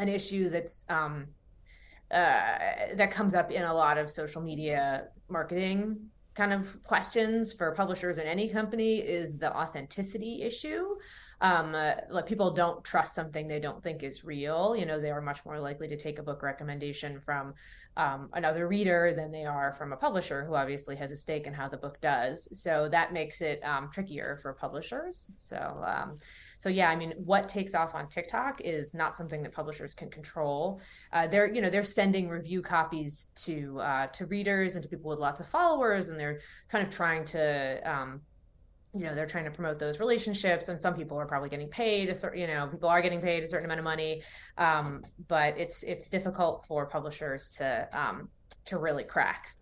an 0.00 0.08
issue 0.08 0.48
that's 0.50 0.84
um, 0.88 1.28
uh, 2.10 2.58
that 2.94 3.10
comes 3.10 3.34
up 3.34 3.50
in 3.50 3.62
a 3.62 3.74
lot 3.74 3.98
of 3.98 4.10
social 4.10 4.42
media 4.42 5.08
marketing 5.28 6.10
kind 6.34 6.52
of 6.52 6.82
questions 6.82 7.52
for 7.52 7.72
publishers 7.72 8.18
in 8.18 8.26
any 8.26 8.48
company 8.48 8.98
is 8.98 9.36
the 9.36 9.54
authenticity 9.56 10.42
issue. 10.42 10.96
Um, 11.40 11.74
uh, 11.74 11.94
like 12.10 12.26
people 12.26 12.50
don't 12.50 12.84
trust 12.84 13.14
something 13.14 13.48
they 13.48 13.60
don't 13.60 13.82
think 13.82 14.02
is 14.02 14.24
real. 14.24 14.76
You 14.76 14.86
know, 14.86 15.00
they 15.00 15.10
are 15.10 15.22
much 15.22 15.44
more 15.44 15.58
likely 15.58 15.88
to 15.88 15.96
take 15.96 16.18
a 16.18 16.22
book 16.22 16.42
recommendation 16.42 17.20
from 17.20 17.54
um, 17.96 18.28
another 18.34 18.68
reader 18.68 19.12
than 19.14 19.32
they 19.32 19.44
are 19.44 19.74
from 19.74 19.92
a 19.92 19.96
publisher 19.96 20.44
who 20.44 20.54
obviously 20.54 20.96
has 20.96 21.12
a 21.12 21.16
stake 21.16 21.46
in 21.46 21.52
how 21.52 21.68
the 21.68 21.76
book 21.76 22.00
does. 22.00 22.48
So 22.60 22.88
that 22.90 23.12
makes 23.12 23.40
it 23.40 23.60
um, 23.64 23.90
trickier 23.92 24.38
for 24.42 24.52
publishers. 24.52 25.30
So 25.36 25.82
um, 25.86 26.18
so 26.58 26.68
yeah, 26.68 26.90
I 26.90 26.96
mean, 26.96 27.14
what 27.16 27.48
takes 27.48 27.74
off 27.74 27.94
on 27.94 28.08
TikTok 28.08 28.60
is 28.60 28.94
not 28.94 29.16
something 29.16 29.42
that 29.42 29.52
publishers 29.52 29.94
can 29.94 30.10
control. 30.10 30.80
Uh, 31.12 31.26
they're 31.26 31.52
you 31.52 31.62
know 31.62 31.70
they're 31.70 31.84
sending 31.84 32.28
review 32.28 32.60
copies 32.62 33.32
to 33.36 33.80
uh, 33.80 34.06
to 34.08 34.26
readers 34.26 34.74
and 34.74 34.82
to 34.82 34.88
people 34.88 35.08
with 35.08 35.18
lots 35.18 35.40
of 35.40 35.46
followers, 35.48 36.10
and 36.10 36.20
they're 36.20 36.40
kind 36.68 36.86
of 36.86 36.92
trying 36.92 37.24
to 37.24 37.80
um, 37.90 38.20
you 38.94 39.04
know 39.04 39.14
they're 39.14 39.26
trying 39.26 39.44
to 39.44 39.50
promote 39.50 39.78
those 39.78 40.00
relationships 40.00 40.68
and 40.68 40.80
some 40.80 40.94
people 40.94 41.16
are 41.18 41.26
probably 41.26 41.48
getting 41.48 41.68
paid 41.68 42.08
a 42.08 42.14
certain 42.14 42.40
you 42.40 42.46
know 42.46 42.66
people 42.66 42.88
are 42.88 43.00
getting 43.00 43.20
paid 43.20 43.42
a 43.42 43.46
certain 43.46 43.64
amount 43.64 43.78
of 43.78 43.84
money 43.84 44.22
um, 44.58 45.00
but 45.28 45.56
it's 45.56 45.82
it's 45.84 46.08
difficult 46.08 46.64
for 46.66 46.86
publishers 46.86 47.48
to 47.48 47.88
um, 47.92 48.28
to 48.64 48.78
really 48.78 49.04
crack 49.04 49.54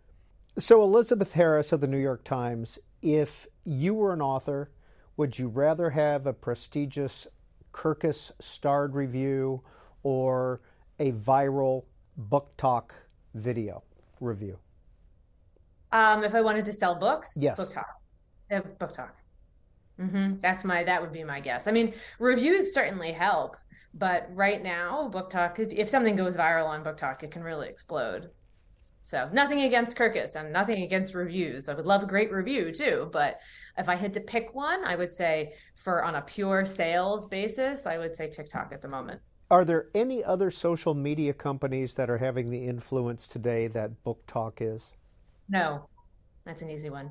so 0.58 0.82
elizabeth 0.82 1.32
harris 1.32 1.72
of 1.72 1.80
the 1.80 1.86
new 1.86 1.98
york 1.98 2.24
times 2.24 2.78
if 3.02 3.46
you 3.64 3.94
were 3.94 4.12
an 4.12 4.22
author 4.22 4.70
would 5.18 5.36
you 5.36 5.48
rather 5.48 5.90
have 5.90 6.26
a 6.26 6.32
prestigious 6.32 7.26
Kirkus 7.72 8.30
starred 8.40 8.94
review 8.94 9.62
or 10.04 10.60
a 11.00 11.12
viral 11.12 11.84
BookTok 12.30 12.90
video 13.34 13.82
review? 14.20 14.58
Um, 15.90 16.22
if 16.22 16.34
I 16.34 16.40
wanted 16.40 16.64
to 16.66 16.72
sell 16.72 16.94
books, 16.94 17.32
yes. 17.36 17.56
BookTok. 18.50 18.50
Yeah, 18.50 18.60
BookTok. 18.86 19.10
Mm-hmm. 20.00 20.40
That's 20.40 20.64
my 20.64 20.84
that 20.84 21.00
would 21.00 21.12
be 21.12 21.24
my 21.24 21.40
guess. 21.40 21.66
I 21.66 21.72
mean, 21.72 21.94
reviews 22.18 22.72
certainly 22.72 23.12
help, 23.12 23.56
but 23.94 24.28
right 24.32 24.62
now, 24.62 25.10
BookTok, 25.12 25.58
if, 25.58 25.72
if 25.72 25.88
something 25.88 26.16
goes 26.16 26.36
viral 26.36 26.66
on 26.66 26.84
BookTok, 26.84 27.22
it 27.22 27.30
can 27.30 27.42
really 27.42 27.68
explode. 27.68 28.30
So 29.02 29.28
nothing 29.32 29.62
against 29.62 29.96
Kirkus 29.96 30.36
and 30.36 30.52
nothing 30.52 30.82
against 30.82 31.14
reviews. 31.14 31.68
I 31.68 31.74
would 31.74 31.86
love 31.86 32.02
a 32.02 32.06
great 32.06 32.30
review 32.30 32.72
too, 32.72 33.08
but 33.12 33.40
if 33.76 33.88
I 33.88 33.96
had 33.96 34.12
to 34.14 34.20
pick 34.20 34.54
one, 34.54 34.84
I 34.84 34.96
would 34.96 35.12
say 35.12 35.54
for 35.76 36.04
on 36.04 36.16
a 36.16 36.22
pure 36.22 36.64
sales 36.64 37.26
basis, 37.26 37.86
I 37.86 37.98
would 37.98 38.14
say 38.14 38.28
TikTok 38.28 38.72
at 38.72 38.82
the 38.82 38.88
moment. 38.88 39.20
Are 39.50 39.64
there 39.64 39.86
any 39.94 40.22
other 40.22 40.50
social 40.50 40.94
media 40.94 41.32
companies 41.32 41.94
that 41.94 42.10
are 42.10 42.18
having 42.18 42.50
the 42.50 42.66
influence 42.66 43.26
today 43.26 43.66
that 43.68 44.04
BookTok 44.04 44.60
is? 44.60 44.84
No, 45.48 45.88
that's 46.44 46.60
an 46.60 46.68
easy 46.68 46.90
one. 46.90 47.10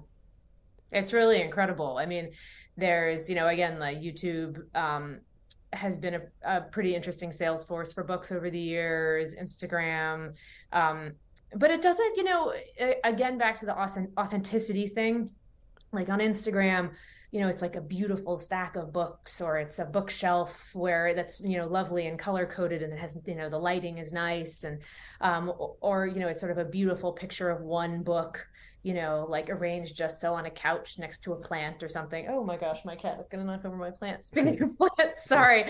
It's 0.91 1.13
really 1.13 1.41
incredible. 1.41 1.97
I 1.97 2.05
mean, 2.05 2.31
there's, 2.77 3.29
you 3.29 3.35
know, 3.35 3.47
again, 3.47 3.79
like 3.79 3.97
YouTube 3.99 4.63
um, 4.75 5.19
has 5.73 5.97
been 5.97 6.15
a, 6.15 6.21
a, 6.43 6.61
pretty 6.61 6.95
interesting 6.95 7.31
sales 7.31 7.63
force 7.63 7.93
for 7.93 8.03
books 8.03 8.31
over 8.31 8.49
the 8.49 8.59
years, 8.59 9.35
Instagram. 9.35 10.33
Um, 10.71 11.13
but 11.55 11.71
it 11.71 11.81
doesn't, 11.81 12.17
you 12.17 12.23
know, 12.23 12.53
again, 13.03 13.37
back 13.37 13.57
to 13.59 13.65
the 13.65 13.77
authenticity 14.17 14.87
thing 14.87 15.29
like 15.91 16.09
on 16.09 16.19
Instagram, 16.19 16.91
you 17.31 17.41
know, 17.41 17.49
it's 17.49 17.61
like 17.61 17.75
a 17.75 17.81
beautiful 17.81 18.37
stack 18.37 18.75
of 18.77 18.93
books 18.93 19.41
or 19.41 19.57
it's 19.57 19.79
a 19.79 19.85
bookshelf 19.85 20.69
where 20.73 21.13
that's, 21.13 21.41
you 21.41 21.57
know, 21.57 21.67
lovely 21.67 22.07
and 22.07 22.17
color 22.17 22.45
coded 22.45 22.81
and 22.81 22.93
it 22.93 22.99
has, 22.99 23.17
you 23.25 23.35
know, 23.35 23.49
the 23.49 23.57
lighting 23.57 23.97
is 23.97 24.13
nice 24.13 24.63
and, 24.63 24.81
um, 25.19 25.51
or, 25.81 26.07
you 26.07 26.19
know, 26.19 26.29
it's 26.29 26.39
sort 26.39 26.53
of 26.53 26.57
a 26.57 26.65
beautiful 26.65 27.11
picture 27.11 27.49
of 27.49 27.61
one 27.61 28.01
book, 28.01 28.47
you 28.83 28.93
know, 28.93 29.25
like 29.29 29.49
arranged 29.49 29.93
just 29.93 30.21
so 30.21 30.33
on 30.33 30.45
a 30.45 30.49
couch 30.49 30.97
next 30.99 31.19
to 31.21 31.33
a 31.33 31.35
plant 31.35 31.83
or 31.83 31.89
something. 31.89 32.27
Oh 32.29 32.45
my 32.45 32.55
gosh, 32.55 32.85
my 32.85 32.95
cat 32.95 33.19
is 33.19 33.27
going 33.27 33.45
to 33.45 33.51
knock 33.51 33.65
over 33.65 33.75
my 33.75 33.91
plant. 33.91 34.23
Speaking 34.23 34.61
of 34.61 34.77
plants, 34.77 35.25
sorry. 35.25 35.65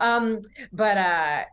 Um, 0.00 0.40
but, 0.72 0.96
uh, 0.96 1.44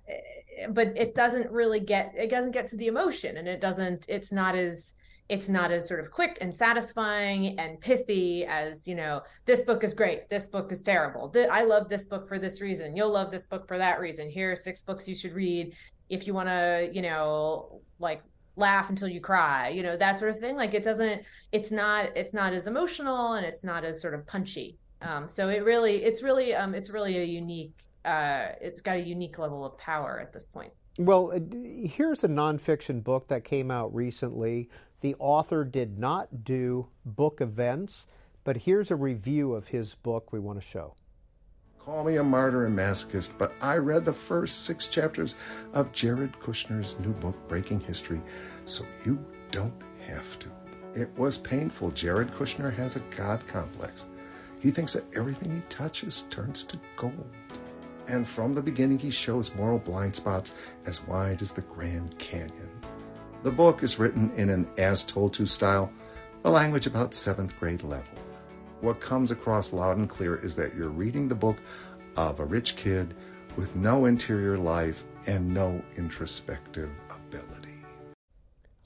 but 0.69 0.97
it 0.97 1.15
doesn't 1.15 1.51
really 1.51 1.81
get, 1.81 2.13
it 2.17 2.29
doesn't 2.29 2.51
get 2.51 2.67
to 2.67 2.77
the 2.77 2.87
emotion 2.87 3.35
and 3.35 3.47
it 3.47 3.59
doesn't, 3.59 4.05
it's 4.07 4.31
not 4.31 4.55
as, 4.55 4.93
it's 5.29 5.47
not 5.47 5.71
as 5.71 5.87
sort 5.87 5.99
of 5.99 6.09
quick 6.11 6.39
and 6.41 6.53
satisfying 6.53 7.57
and 7.59 7.79
pithy 7.79 8.45
as 8.45 8.87
you 8.87 8.95
know 8.95 9.21
this 9.45 9.61
book 9.61 9.83
is 9.83 9.93
great 9.93 10.27
this 10.29 10.47
book 10.47 10.71
is 10.71 10.81
terrible. 10.81 11.31
I 11.51 11.63
love 11.63 11.87
this 11.87 12.05
book 12.05 12.27
for 12.27 12.39
this 12.39 12.61
reason. 12.61 12.95
You'll 12.95 13.11
love 13.11 13.31
this 13.31 13.45
book 13.45 13.67
for 13.67 13.77
that 13.77 13.99
reason. 13.99 14.29
Here 14.29 14.51
are 14.51 14.55
six 14.55 14.81
books 14.81 15.07
you 15.07 15.15
should 15.15 15.33
read 15.33 15.75
if 16.09 16.25
you 16.25 16.33
want 16.33 16.49
to 16.49 16.89
you 16.91 17.03
know 17.03 17.81
like 17.99 18.23
laugh 18.55 18.89
until 18.89 19.07
you 19.07 19.21
cry 19.21 19.69
you 19.69 19.83
know 19.83 19.95
that 19.95 20.19
sort 20.19 20.31
of 20.31 20.39
thing. 20.39 20.55
Like 20.55 20.73
it 20.73 20.83
doesn't 20.83 21.21
it's 21.51 21.71
not 21.71 22.09
it's 22.15 22.33
not 22.33 22.51
as 22.53 22.67
emotional 22.67 23.33
and 23.33 23.45
it's 23.45 23.63
not 23.63 23.85
as 23.85 24.01
sort 24.01 24.15
of 24.15 24.25
punchy. 24.25 24.77
Um, 25.01 25.29
so 25.29 25.47
it 25.49 25.63
really 25.63 26.03
it's 26.03 26.23
really 26.23 26.55
um, 26.55 26.73
it's 26.73 26.89
really 26.89 27.19
a 27.19 27.23
unique 27.23 27.73
uh, 28.03 28.47
it's 28.61 28.81
got 28.81 28.95
a 28.95 29.01
unique 29.01 29.37
level 29.37 29.63
of 29.63 29.77
power 29.77 30.19
at 30.19 30.33
this 30.33 30.45
point. 30.45 30.71
Well, 30.97 31.31
uh, 31.31 31.39
here's 31.87 32.23
a 32.23 32.27
nonfiction 32.27 33.03
book 33.03 33.27
that 33.29 33.43
came 33.43 33.71
out 33.71 33.93
recently 33.93 34.69
the 35.01 35.15
author 35.19 35.63
did 35.63 35.97
not 35.97 36.43
do 36.43 36.87
book 37.05 37.41
events, 37.41 38.07
but 38.43 38.57
here's 38.57 38.91
a 38.91 38.95
review 38.95 39.53
of 39.53 39.69
his 39.69 39.95
book 39.95 40.31
we 40.31 40.39
want 40.39 40.59
to 40.61 40.67
show. 40.67 40.95
Call 41.79 42.03
me 42.03 42.17
a 42.17 42.23
martyr 42.23 42.65
and 42.65 42.77
masochist, 42.77 43.31
but 43.37 43.53
I 43.61 43.77
read 43.77 44.05
the 44.05 44.13
first 44.13 44.65
six 44.65 44.87
chapters 44.87 45.35
of 45.73 45.91
Jared 45.91 46.33
Kushner's 46.33 46.99
new 46.99 47.13
book, 47.13 47.35
Breaking 47.47 47.79
History, 47.79 48.21
so 48.65 48.85
you 49.05 49.23
don't 49.51 49.81
have 50.05 50.37
to. 50.39 50.49
It 50.93 51.09
was 51.17 51.37
painful. 51.37 51.91
Jared 51.91 52.31
Kushner 52.31 52.73
has 52.75 52.95
a 52.95 53.01
God 53.15 53.45
complex. 53.47 54.07
He 54.59 54.71
thinks 54.71 54.93
that 54.93 55.11
everything 55.15 55.55
he 55.55 55.61
touches 55.69 56.23
turns 56.29 56.63
to 56.65 56.79
gold. 56.95 57.29
And 58.07 58.27
from 58.27 58.53
the 58.53 58.61
beginning, 58.61 58.99
he 58.99 59.11
shows 59.11 59.55
moral 59.55 59.79
blind 59.79 60.15
spots 60.15 60.53
as 60.85 61.05
wide 61.07 61.41
as 61.41 61.51
the 61.51 61.61
Grand 61.61 62.17
Canyon. 62.17 62.68
The 63.41 63.51
book 63.51 63.83
is 63.83 63.97
written 63.97 64.31
in 64.35 64.49
an 64.49 64.67
as 64.77 65.05
told 65.05 65.33
to 65.35 65.45
style, 65.45 65.89
a 66.43 66.49
language 66.49 66.87
about 66.87 67.13
seventh 67.13 67.57
grade 67.57 67.83
level. 67.83 68.13
What 68.81 68.99
comes 68.99 69.31
across 69.31 69.71
loud 69.71 69.97
and 69.97 70.09
clear 70.09 70.35
is 70.35 70.57
that 70.57 70.75
you're 70.75 70.89
reading 70.89 71.29
the 71.29 71.35
book 71.35 71.57
of 72.17 72.41
a 72.41 72.45
rich 72.45 72.75
kid 72.75 73.15
with 73.55 73.77
no 73.77 74.05
interior 74.05 74.57
life 74.57 75.05
and 75.25 75.53
no 75.53 75.81
introspective 75.95 76.89
ability. 77.09 77.81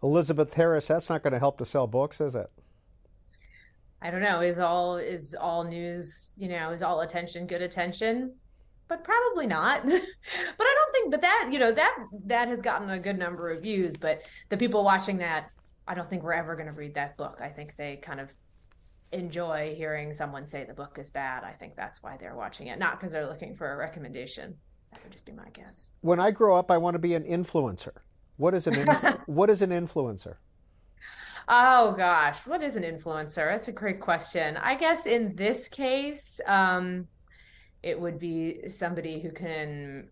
Elizabeth 0.04 0.54
Harris, 0.54 0.88
that's 0.88 1.10
not 1.10 1.24
going 1.24 1.34
to 1.34 1.40
help 1.40 1.58
to 1.58 1.66
sell 1.66 1.88
books, 1.88 2.22
is 2.22 2.36
it? 2.36 2.52
I 4.04 4.12
don't 4.12 4.22
know. 4.22 4.42
Is 4.42 4.60
all 4.60 4.98
is 4.98 5.34
all 5.34 5.64
news, 5.64 6.32
you 6.36 6.50
know, 6.50 6.72
is 6.72 6.84
all 6.84 7.02
attention 7.02 7.48
good 7.48 7.62
attention? 7.64 8.36
But 8.88 9.04
probably 9.04 9.48
not. 9.48 9.84
but 9.88 9.94
I 9.94 10.76
don't 10.76 10.92
think 10.92 11.12
but 11.12 11.22
that, 11.22 11.50
you 11.52 11.60
know, 11.60 11.72
that 11.72 11.96
that 12.26 12.48
has 12.48 12.62
gotten 12.62 12.90
a 12.90 13.00
good 13.00 13.18
number 13.18 13.50
of 13.50 13.62
views, 13.62 13.98
but 13.98 14.22
the 14.50 14.58
people 14.58 14.84
watching 14.84 15.18
that 15.18 15.50
I 15.88 15.94
don't 15.94 16.10
think 16.10 16.24
we're 16.24 16.34
ever 16.34 16.56
going 16.56 16.68
to 16.68 16.74
read 16.74 16.96
that 16.96 17.18
book. 17.18 17.40
I 17.42 17.50
think 17.50 17.76
they 17.78 17.98
kind 17.98 18.20
of 18.20 18.30
enjoy 19.12 19.76
hearing 19.76 20.14
someone 20.14 20.46
say 20.46 20.64
the 20.64 20.74
book 20.74 20.98
is 21.00 21.10
bad. 21.10 21.44
I 21.44 21.52
think 21.52 21.76
that's 21.76 22.02
why 22.02 22.18
they're 22.18 22.36
watching 22.36 22.68
it, 22.68 22.80
not 22.80 23.00
because 23.00 23.12
they're 23.12 23.28
looking 23.28 23.56
for 23.56 23.74
a 23.74 23.78
recommendation. 23.78 24.56
That 24.92 25.04
would 25.04 25.12
just 25.12 25.26
be 25.26 25.32
my 25.32 25.50
guess. 25.54 25.90
When 26.02 26.20
I 26.20 26.32
grow 26.32 26.56
up, 26.56 26.72
I 26.72 26.78
want 26.78 26.96
to 26.96 27.00
be 27.00 27.14
an 27.16 27.24
influencer. 27.24 27.94
What 28.38 28.54
is 28.54 28.68
an 28.68 28.74
influ- 28.74 29.20
what 29.28 29.50
is 29.50 29.62
an 29.62 29.72
influencer? 29.72 30.36
Oh 31.48 31.94
gosh, 31.98 32.46
what 32.48 32.64
is 32.64 32.78
an 32.78 32.84
influencer? 32.84 33.52
That's 33.52 33.68
a 33.68 33.74
great 33.74 34.00
question. 34.00 34.58
I 34.58 34.76
guess 34.76 35.06
in 35.06 35.36
this 35.36 35.68
case, 35.68 36.40
um, 36.48 37.08
it 37.84 38.00
would 38.00 38.18
be 38.18 38.68
somebody 38.70 39.20
who 39.20 39.30
can, 39.30 40.10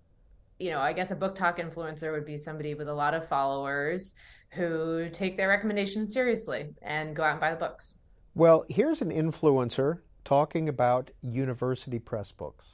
you 0.59 0.69
know, 0.69 0.79
I 0.79 0.93
guess 0.93 1.11
a 1.11 1.15
BookTok 1.15 1.57
influencer 1.57 2.11
would 2.11 2.25
be 2.25 2.37
somebody 2.37 2.75
with 2.75 2.89
a 2.89 2.93
lot 2.93 3.13
of 3.13 3.27
followers 3.27 4.13
who 4.51 5.09
take 5.09 5.37
their 5.37 5.47
recommendations 5.47 6.13
seriously 6.13 6.69
and 6.81 7.15
go 7.15 7.23
out 7.23 7.31
and 7.31 7.39
buy 7.39 7.51
the 7.51 7.57
books. 7.57 7.99
Well, 8.35 8.65
here's 8.69 9.01
an 9.01 9.11
influencer 9.11 9.99
talking 10.23 10.69
about 10.69 11.09
university 11.21 11.99
press 11.99 12.31
books. 12.31 12.65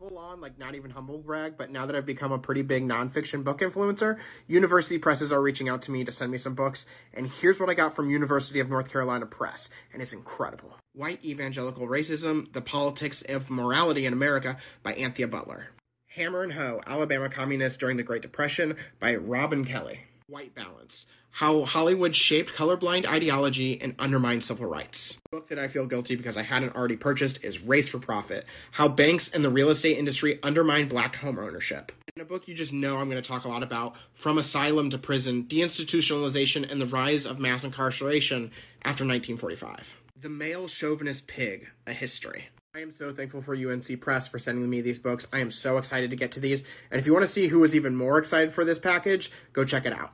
Full 0.00 0.16
on, 0.16 0.40
like 0.40 0.58
not 0.58 0.74
even 0.74 0.90
humble 0.90 1.18
brag, 1.18 1.58
but 1.58 1.70
now 1.70 1.84
that 1.84 1.94
I've 1.94 2.06
become 2.06 2.32
a 2.32 2.38
pretty 2.38 2.62
big 2.62 2.88
nonfiction 2.88 3.44
book 3.44 3.60
influencer, 3.60 4.16
university 4.46 4.96
presses 4.96 5.30
are 5.30 5.42
reaching 5.42 5.68
out 5.68 5.82
to 5.82 5.90
me 5.90 6.04
to 6.04 6.10
send 6.10 6.32
me 6.32 6.38
some 6.38 6.54
books. 6.54 6.86
And 7.12 7.28
here's 7.28 7.60
what 7.60 7.68
I 7.68 7.74
got 7.74 7.94
from 7.94 8.08
University 8.08 8.60
of 8.60 8.70
North 8.70 8.90
Carolina 8.90 9.26
Press, 9.26 9.68
and 9.92 10.00
it's 10.00 10.14
incredible 10.14 10.74
White 10.94 11.22
Evangelical 11.22 11.86
Racism 11.86 12.50
The 12.54 12.62
Politics 12.62 13.22
of 13.28 13.50
Morality 13.50 14.06
in 14.06 14.14
America 14.14 14.56
by 14.82 14.94
Anthea 14.94 15.28
Butler. 15.28 15.66
Hammer 16.06 16.44
and 16.44 16.54
Hoe 16.54 16.80
Alabama 16.86 17.28
Communists 17.28 17.76
During 17.76 17.98
the 17.98 18.02
Great 18.02 18.22
Depression 18.22 18.78
by 19.00 19.16
Robin 19.16 19.66
Kelley. 19.66 20.00
White 20.28 20.54
Balance 20.54 21.04
How 21.30 21.64
Hollywood 21.64 22.14
Shaped 22.14 22.52
Colorblind 22.54 23.06
Ideology 23.06 23.80
and 23.80 23.94
Undermined 23.98 24.44
Civil 24.44 24.66
Rights. 24.66 25.16
The 25.30 25.38
book 25.38 25.48
that 25.48 25.58
I 25.58 25.68
feel 25.68 25.86
guilty 25.86 26.16
because 26.16 26.36
I 26.36 26.42
hadn't 26.42 26.76
already 26.76 26.96
purchased 26.96 27.42
is 27.42 27.62
Race 27.62 27.88
for 27.88 27.98
Profit 27.98 28.44
How 28.72 28.88
Banks 28.88 29.30
and 29.32 29.44
the 29.44 29.50
Real 29.50 29.70
Estate 29.70 29.98
Industry 29.98 30.38
Undermine 30.42 30.88
Black 30.88 31.16
Home 31.16 31.38
Ownership. 31.38 31.92
In 32.14 32.22
a 32.22 32.24
book 32.24 32.48
you 32.48 32.54
just 32.54 32.72
know 32.72 32.98
I'm 32.98 33.08
going 33.08 33.22
to 33.22 33.26
talk 33.26 33.44
a 33.44 33.48
lot 33.48 33.62
about 33.62 33.94
From 34.14 34.38
Asylum 34.38 34.90
to 34.90 34.98
Prison 34.98 35.44
Deinstitutionalization 35.44 36.70
and 36.70 36.80
the 36.80 36.86
Rise 36.86 37.24
of 37.24 37.38
Mass 37.38 37.64
Incarceration 37.64 38.50
After 38.82 39.04
1945. 39.04 39.80
The 40.20 40.28
Male 40.28 40.68
Chauvinist 40.68 41.26
Pig 41.26 41.68
A 41.86 41.92
History. 41.92 42.48
I 42.74 42.80
am 42.80 42.92
so 42.92 43.12
thankful 43.12 43.42
for 43.42 43.54
UNC 43.54 44.00
Press 44.00 44.28
for 44.28 44.38
sending 44.38 44.68
me 44.68 44.80
these 44.80 44.98
books. 44.98 45.26
I 45.32 45.40
am 45.40 45.50
so 45.50 45.78
excited 45.78 46.10
to 46.10 46.16
get 46.16 46.32
to 46.32 46.40
these. 46.40 46.62
And 46.90 47.00
if 47.00 47.06
you 47.06 47.12
want 47.12 47.24
to 47.24 47.32
see 47.32 47.48
who 47.48 47.58
was 47.58 47.74
even 47.74 47.96
more 47.96 48.18
excited 48.18 48.52
for 48.52 48.64
this 48.64 48.78
package, 48.78 49.32
go 49.52 49.64
check 49.64 49.86
it 49.86 49.92
out. 49.92 50.12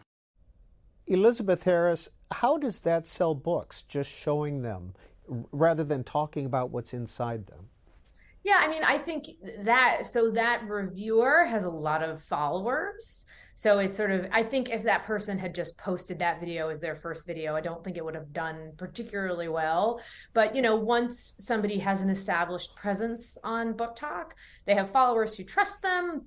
Elizabeth 1.07 1.63
Harris, 1.63 2.09
how 2.31 2.59
does 2.59 2.81
that 2.81 3.07
sell 3.07 3.35
books? 3.35 3.83
Just 3.83 4.11
showing 4.11 4.63
them 4.63 4.95
rather 5.53 5.85
than 5.85 6.05
talking 6.05 6.47
about 6.47 6.71
what's 6.71 6.93
inside 6.93 7.47
them? 7.47 7.69
Yeah, 8.43 8.59
I 8.59 8.69
mean, 8.69 8.85
I 8.85 8.97
think 8.97 9.27
that 9.65 10.07
so 10.07 10.31
that 10.31 10.69
reviewer 10.69 11.45
has 11.47 11.65
a 11.65 11.71
lot 11.71 12.03
of 12.05 12.23
followers. 12.23 13.27
So 13.57 13.79
it's 13.79 13.97
sort 13.97 14.11
of, 14.11 14.29
I 14.33 14.43
think 14.43 14.69
if 14.71 14.83
that 14.83 15.03
person 15.03 15.39
had 15.39 15.55
just 15.55 15.77
posted 15.79 16.19
that 16.19 16.41
video 16.41 16.69
as 16.69 16.81
their 16.81 16.95
first 16.95 17.27
video, 17.27 17.57
I 17.57 17.61
don't 17.61 17.83
think 17.83 17.97
it 17.97 18.05
would 18.05 18.15
have 18.15 18.33
done 18.33 18.73
particularly 18.77 19.49
well. 19.49 20.01
But, 20.35 20.55
you 20.55 20.63
know, 20.63 20.77
once 20.77 21.35
somebody 21.39 21.79
has 21.79 22.03
an 22.03 22.11
established 22.11 22.77
presence 22.77 23.39
on 23.43 23.75
BookTok, 23.75 24.33
they 24.67 24.75
have 24.75 24.91
followers 24.91 25.35
who 25.35 25.43
trust 25.43 25.83
them, 25.83 26.27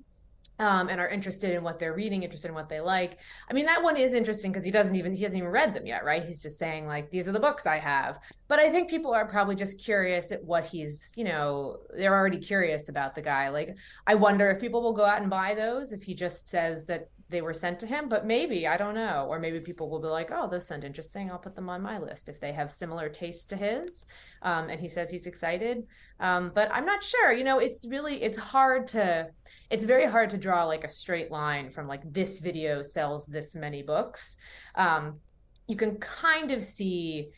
um, 0.60 0.88
and 0.90 1.00
are 1.00 1.08
interested 1.08 1.54
in 1.54 1.64
what 1.64 1.78
they're 1.78 1.94
reading, 1.94 2.22
interested 2.22 2.48
in 2.48 2.54
what 2.54 2.68
they 2.68 2.80
like. 2.80 3.16
I 3.48 3.54
mean, 3.54 3.64
that 3.64 3.82
one 3.82 3.96
is 3.96 4.12
interesting 4.12 4.52
because 4.52 4.64
he 4.64 4.70
doesn't 4.70 4.94
even 4.94 5.14
he 5.14 5.22
hasn't 5.22 5.38
even 5.38 5.50
read 5.50 5.72
them 5.74 5.86
yet, 5.86 6.04
right? 6.04 6.24
He's 6.24 6.42
just 6.42 6.58
saying 6.58 6.86
like 6.86 7.10
these 7.10 7.28
are 7.28 7.32
the 7.32 7.40
books 7.40 7.66
I 7.66 7.78
have. 7.78 8.20
But 8.46 8.58
I 8.60 8.70
think 8.70 8.90
people 8.90 9.12
are 9.12 9.26
probably 9.26 9.56
just 9.56 9.82
curious 9.82 10.30
at 10.32 10.44
what 10.44 10.66
he's, 10.66 11.12
you 11.16 11.24
know, 11.24 11.78
they're 11.96 12.14
already 12.14 12.38
curious 12.38 12.90
about 12.90 13.14
the 13.14 13.22
guy. 13.22 13.48
Like, 13.48 13.76
I 14.06 14.14
wonder 14.14 14.50
if 14.50 14.60
people 14.60 14.82
will 14.82 14.92
go 14.92 15.04
out 15.04 15.22
and 15.22 15.30
buy 15.30 15.54
those 15.54 15.92
if 15.92 16.02
he 16.02 16.14
just 16.14 16.50
says 16.50 16.84
that 16.86 17.08
they 17.30 17.42
were 17.42 17.52
sent 17.54 17.78
to 17.80 17.86
him, 17.86 18.08
but 18.08 18.26
maybe 18.26 18.66
I 18.66 18.76
don't 18.76 18.94
know, 18.94 19.26
or 19.28 19.38
maybe 19.38 19.60
people 19.60 19.88
will 19.88 20.00
be 20.00 20.08
like, 20.08 20.30
"Oh, 20.32 20.48
this 20.48 20.66
sounds 20.66 20.84
interesting. 20.84 21.30
I'll 21.30 21.38
put 21.38 21.54
them 21.54 21.70
on 21.70 21.80
my 21.80 21.98
list 21.98 22.28
if 22.28 22.40
they 22.40 22.52
have 22.52 22.72
similar 22.72 23.08
tastes 23.08 23.46
to 23.46 23.56
his." 23.56 24.06
Um, 24.42 24.68
and 24.68 24.80
he 24.80 24.88
says 24.88 25.10
he's 25.10 25.26
excited, 25.26 25.86
um, 26.18 26.50
but 26.54 26.68
I'm 26.72 26.84
not 26.84 27.02
sure. 27.02 27.32
You 27.32 27.44
know, 27.44 27.58
it's 27.58 27.86
really 27.86 28.22
it's 28.22 28.38
hard 28.38 28.86
to 28.88 29.30
it's 29.70 29.84
very 29.84 30.06
hard 30.06 30.30
to 30.30 30.38
draw 30.38 30.64
like 30.64 30.84
a 30.84 30.88
straight 30.88 31.30
line 31.30 31.70
from 31.70 31.86
like 31.86 32.02
this 32.12 32.40
video 32.40 32.82
sells 32.82 33.26
this 33.26 33.54
many 33.54 33.82
books. 33.82 34.36
Um, 34.74 35.20
you 35.68 35.76
can 35.76 35.98
kind 35.98 36.50
of 36.50 36.62
see 36.62 37.30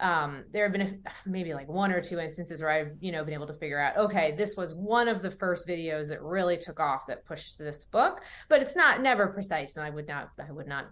um, 0.00 0.44
there 0.52 0.64
have 0.64 0.72
been 0.72 0.80
a, 0.82 1.28
maybe 1.28 1.54
like 1.54 1.68
one 1.68 1.92
or 1.92 2.00
two 2.00 2.18
instances 2.18 2.60
where 2.60 2.70
I've 2.70 2.92
you 3.00 3.12
know 3.12 3.24
been 3.24 3.34
able 3.34 3.46
to 3.46 3.54
figure 3.54 3.80
out 3.80 3.96
okay 3.96 4.34
this 4.36 4.56
was 4.56 4.74
one 4.74 5.08
of 5.08 5.22
the 5.22 5.30
first 5.30 5.68
videos 5.68 6.08
that 6.08 6.22
really 6.22 6.56
took 6.56 6.80
off 6.80 7.06
that 7.06 7.24
pushed 7.24 7.58
this 7.58 7.84
book 7.84 8.22
but 8.48 8.62
it's 8.62 8.76
not 8.76 9.02
never 9.02 9.28
precise 9.28 9.76
and 9.76 9.86
I 9.86 9.90
would 9.90 10.08
not 10.08 10.30
I 10.46 10.50
would 10.50 10.66
not 10.66 10.86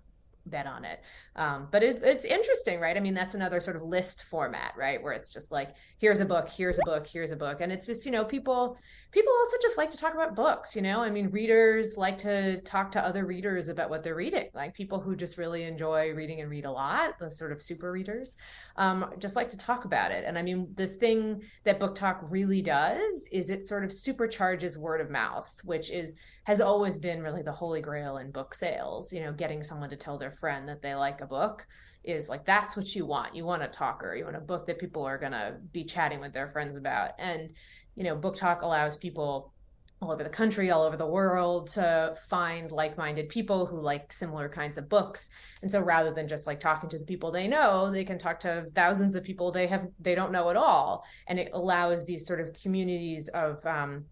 bet 0.51 0.67
on 0.67 0.85
it. 0.85 1.01
Um, 1.39 1.69
but 1.71 1.85
it, 1.85 2.03
it's 2.03 2.25
interesting, 2.25 2.81
right? 2.81 2.97
I 2.97 3.01
mean, 3.01 3.15
that's 3.15 3.35
another 3.35 3.61
sort 3.61 3.77
of 3.77 3.83
list 3.83 4.25
format, 4.25 4.75
right? 4.77 5.01
Where 5.01 5.13
it's 5.13 5.33
just 5.33 5.53
like, 5.53 5.77
here's 5.99 6.19
a 6.19 6.25
book, 6.25 6.49
here's 6.49 6.81
a 6.81 6.83
book, 6.85 7.07
here's 7.07 7.31
a 7.31 7.37
book. 7.37 7.61
And 7.61 7.71
it's 7.71 7.87
just, 7.87 8.05
you 8.05 8.11
know, 8.11 8.25
people, 8.25 8.77
people 9.13 9.33
also 9.39 9.57
just 9.63 9.79
like 9.79 9.89
to 9.91 9.97
talk 9.97 10.15
about 10.15 10.35
books, 10.35 10.75
you 10.75 10.83
know? 10.83 10.99
I 11.01 11.11
mean, 11.11 11.31
readers 11.31 11.97
like 11.97 12.19
to 12.19 12.61
talk 12.63 12.91
to 12.93 13.05
other 13.05 13.25
readers 13.25 13.69
about 13.69 13.89
what 13.89 14.03
they're 14.03 14.17
reading. 14.17 14.49
Like 14.53 14.75
people 14.75 14.99
who 14.99 15.15
just 15.15 15.39
really 15.39 15.63
enjoy 15.63 16.13
reading 16.13 16.41
and 16.41 16.51
read 16.51 16.65
a 16.65 16.73
lot, 16.73 17.21
the 17.21 17.31
sort 17.31 17.53
of 17.53 17.63
super 17.63 17.93
readers, 17.93 18.37
um, 18.75 19.15
just 19.21 19.37
like 19.37 19.49
to 19.51 19.57
talk 19.57 19.85
about 19.85 20.11
it. 20.11 20.25
And 20.27 20.37
I 20.37 20.43
mean, 20.43 20.73
the 20.75 20.89
thing 20.89 21.43
that 21.63 21.79
BookTok 21.79 22.33
really 22.33 22.63
does 22.63 23.29
is 23.31 23.49
it 23.49 23.63
sort 23.63 23.85
of 23.85 23.91
supercharges 23.91 24.77
word 24.77 25.01
of 25.01 25.09
mouth, 25.09 25.49
which 25.63 25.93
is, 25.93 26.17
has 26.43 26.61
always 26.61 26.99
been 26.99 27.23
really 27.23 27.43
the 27.43 27.53
holy 27.53 27.81
grail 27.81 28.17
in 28.17 28.33
book 28.33 28.55
sales, 28.55 29.13
you 29.13 29.21
know, 29.21 29.33
getting 29.33 29.63
someone 29.63 29.91
to 29.91 29.97
tell 29.97 30.19
their 30.19 30.33
friend 30.33 30.69
that 30.69 30.83
they 30.83 30.95
like 30.95 31.21
a 31.21 31.28
book 31.29 31.67
is 32.05 32.29
like 32.29 32.45
that's 32.45 32.77
what 32.77 32.95
you 32.95 33.07
want. 33.07 33.35
You 33.35 33.45
want 33.45 33.63
a 33.63 33.69
talker, 33.69 34.15
you 34.15 34.25
want 34.25 34.37
a 34.37 34.41
book 34.41 34.67
that 34.67 34.79
people 34.79 35.05
are 35.05 35.19
going 35.19 35.33
to 35.33 35.57
be 35.73 35.85
chatting 35.85 36.21
with 36.21 36.33
their 36.33 36.49
friends 36.49 36.77
about. 36.77 37.11
And 37.19 37.51
you 37.97 38.05
know, 38.05 38.17
BookTok 38.17 38.63
allows 38.63 38.97
people 38.97 39.53
all 40.01 40.13
over 40.13 40.23
the 40.23 40.31
country, 40.31 40.71
all 40.71 40.85
over 40.85 40.97
the 40.97 41.07
world 41.07 41.67
to 41.67 42.15
find 42.29 42.71
like-minded 42.71 43.29
people 43.29 43.67
who 43.67 43.81
like 43.81 44.13
similar 44.13 44.49
kinds 44.49 44.79
of 44.79 44.89
books. 44.89 45.31
And 45.63 45.71
so 45.71 45.81
rather 45.81 46.13
than 46.13 46.29
just 46.29 46.47
like 46.47 46.61
talking 46.61 46.89
to 46.91 46.99
the 46.99 47.05
people 47.05 47.33
they 47.33 47.49
know, 47.49 47.91
they 47.91 48.05
can 48.05 48.19
talk 48.19 48.39
to 48.41 48.69
thousands 48.75 49.17
of 49.17 49.25
people 49.25 49.51
they 49.51 49.67
have 49.67 49.89
they 49.99 50.15
don't 50.15 50.33
know 50.33 50.51
at 50.51 50.57
all. 50.57 51.05
And 51.27 51.39
it 51.39 51.51
allows 51.53 52.05
these 52.05 52.27
sort 52.27 52.41
of 52.41 52.55
communities 52.55 53.29
of 53.29 53.65
um, 53.67 54.05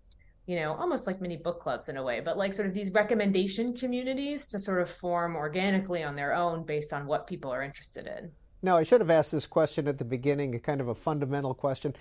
you 0.46 0.56
know, 0.56 0.74
almost 0.74 1.06
like 1.06 1.20
mini 1.20 1.36
book 1.36 1.60
clubs 1.60 1.88
in 1.88 1.96
a 1.96 2.02
way, 2.02 2.20
but 2.20 2.38
like 2.38 2.54
sort 2.54 2.68
of 2.68 2.74
these 2.74 2.92
recommendation 2.92 3.74
communities 3.74 4.46
to 4.46 4.58
sort 4.58 4.80
of 4.80 4.88
form 4.88 5.34
organically 5.34 6.04
on 6.04 6.14
their 6.14 6.34
own 6.34 6.64
based 6.64 6.92
on 6.92 7.06
what 7.06 7.26
people 7.26 7.50
are 7.50 7.62
interested 7.62 8.06
in. 8.06 8.30
Now, 8.62 8.76
I 8.76 8.84
should 8.84 9.00
have 9.00 9.10
asked 9.10 9.32
this 9.32 9.46
question 9.46 9.88
at 9.88 9.98
the 9.98 10.04
beginning, 10.04 10.54
a 10.54 10.58
kind 10.58 10.80
of 10.80 10.88
a 10.88 10.94
fundamental 10.94 11.52
question. 11.52 11.94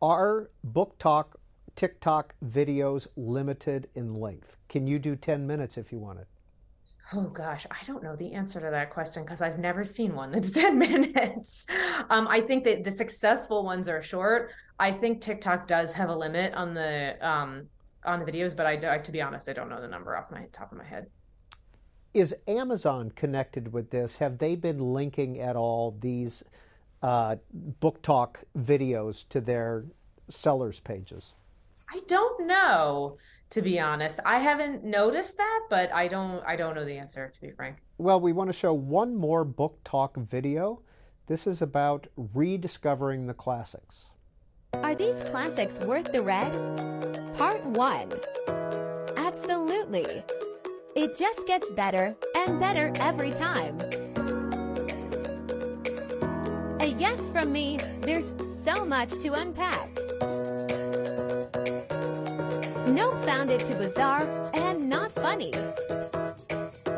Are 0.00 0.50
BookTok 0.72 1.26
TikTok 1.76 2.34
videos 2.44 3.06
limited 3.16 3.88
in 3.94 4.14
length? 4.14 4.56
Can 4.68 4.86
you 4.86 4.98
do 4.98 5.16
10 5.16 5.46
minutes 5.46 5.78
if 5.78 5.92
you 5.92 5.98
wanted? 5.98 6.26
Oh 7.14 7.24
gosh, 7.24 7.66
I 7.70 7.84
don't 7.84 8.02
know 8.02 8.16
the 8.16 8.32
answer 8.32 8.58
to 8.60 8.70
that 8.70 8.90
question 8.90 9.22
because 9.22 9.42
I've 9.42 9.58
never 9.58 9.84
seen 9.84 10.14
one 10.14 10.30
that's 10.30 10.50
10 10.52 10.78
minutes. 10.78 11.66
Um, 12.10 12.26
I 12.28 12.40
think 12.40 12.64
that 12.64 12.84
the 12.84 12.90
successful 12.90 13.64
ones 13.64 13.88
are 13.88 14.02
short. 14.02 14.50
I 14.78 14.92
think 14.92 15.20
TikTok 15.20 15.66
does 15.66 15.92
have 15.92 16.08
a 16.08 16.14
limit 16.14 16.54
on 16.54 16.74
the 16.74 17.16
um, 17.26 17.68
on 18.04 18.20
the 18.20 18.24
videos, 18.30 18.56
but 18.56 18.66
I, 18.66 18.94
I, 18.94 18.98
to 18.98 19.12
be 19.12 19.22
honest, 19.22 19.48
I 19.48 19.52
don't 19.52 19.68
know 19.68 19.80
the 19.80 19.88
number 19.88 20.16
off 20.16 20.30
my 20.30 20.46
top 20.52 20.72
of 20.72 20.78
my 20.78 20.84
head. 20.84 21.06
Is 22.14 22.34
Amazon 22.46 23.10
connected 23.16 23.72
with 23.72 23.90
this? 23.90 24.16
Have 24.16 24.38
they 24.38 24.54
been 24.54 24.78
linking 24.78 25.40
at 25.40 25.56
all 25.56 25.96
these 26.00 26.44
uh, 27.02 27.36
BookTok 27.80 28.36
videos 28.58 29.26
to 29.30 29.40
their 29.40 29.84
sellers 30.28 30.78
pages? 30.80 31.32
I 31.90 32.00
don't 32.06 32.46
know, 32.46 33.16
to 33.50 33.62
be 33.62 33.80
honest. 33.80 34.20
I 34.26 34.38
haven't 34.38 34.84
noticed 34.84 35.38
that, 35.38 35.60
but 35.70 35.92
I 35.92 36.06
don't 36.06 36.44
I 36.46 36.54
don't 36.54 36.74
know 36.74 36.84
the 36.84 36.98
answer, 36.98 37.32
to 37.34 37.40
be 37.40 37.50
frank. 37.50 37.78
Well, 37.98 38.20
we 38.20 38.32
want 38.32 38.50
to 38.50 38.54
show 38.54 38.74
one 38.74 39.16
more 39.16 39.44
BookTok 39.44 40.16
video. 40.28 40.82
This 41.26 41.46
is 41.46 41.62
about 41.62 42.06
rediscovering 42.16 43.26
the 43.26 43.34
classics. 43.34 44.04
Are 44.74 44.94
these 44.94 45.16
classics 45.30 45.80
worth 45.80 46.12
the 46.12 46.22
read? 46.22 46.52
Part 47.36 47.64
1. 47.64 48.12
Absolutely. 49.16 50.22
It 50.94 51.16
just 51.16 51.46
gets 51.46 51.70
better 51.72 52.14
and 52.36 52.60
better 52.60 52.92
every 53.00 53.30
time. 53.30 53.80
A 56.80 56.94
yes 56.98 57.30
from 57.30 57.50
me, 57.50 57.78
there's 58.02 58.32
so 58.64 58.84
much 58.84 59.10
to 59.20 59.32
unpack. 59.32 59.88
No 62.88 63.10
found 63.24 63.50
it 63.50 63.60
too 63.60 63.76
bizarre 63.76 64.28
and 64.52 64.88
not 64.90 65.10
funny. 65.12 65.52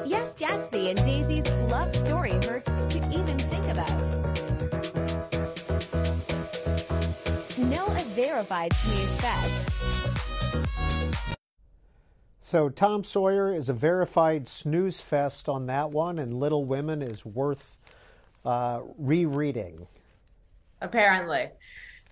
Yes, 0.04 0.32
Gatsby 0.36 0.90
and 0.90 0.98
Daisy's 0.98 1.48
love 1.70 1.94
story 1.94 2.32
hurts 2.32 2.70
to 2.92 2.98
even 3.12 3.38
think 3.38 3.66
about. 3.68 3.88
No 7.56 7.86
a 7.86 8.04
verified 8.16 8.72
snooze 8.72 9.20
fest. 9.20 9.73
So 12.54 12.68
Tom 12.68 13.02
Sawyer 13.02 13.52
is 13.52 13.68
a 13.68 13.72
verified 13.72 14.46
snooze 14.48 15.00
fest 15.00 15.48
on 15.48 15.66
that 15.66 15.90
one, 15.90 16.20
and 16.20 16.30
Little 16.30 16.64
Women 16.64 17.02
is 17.02 17.26
worth 17.26 17.76
uh, 18.44 18.82
rereading. 18.96 19.88
Apparently. 20.80 21.48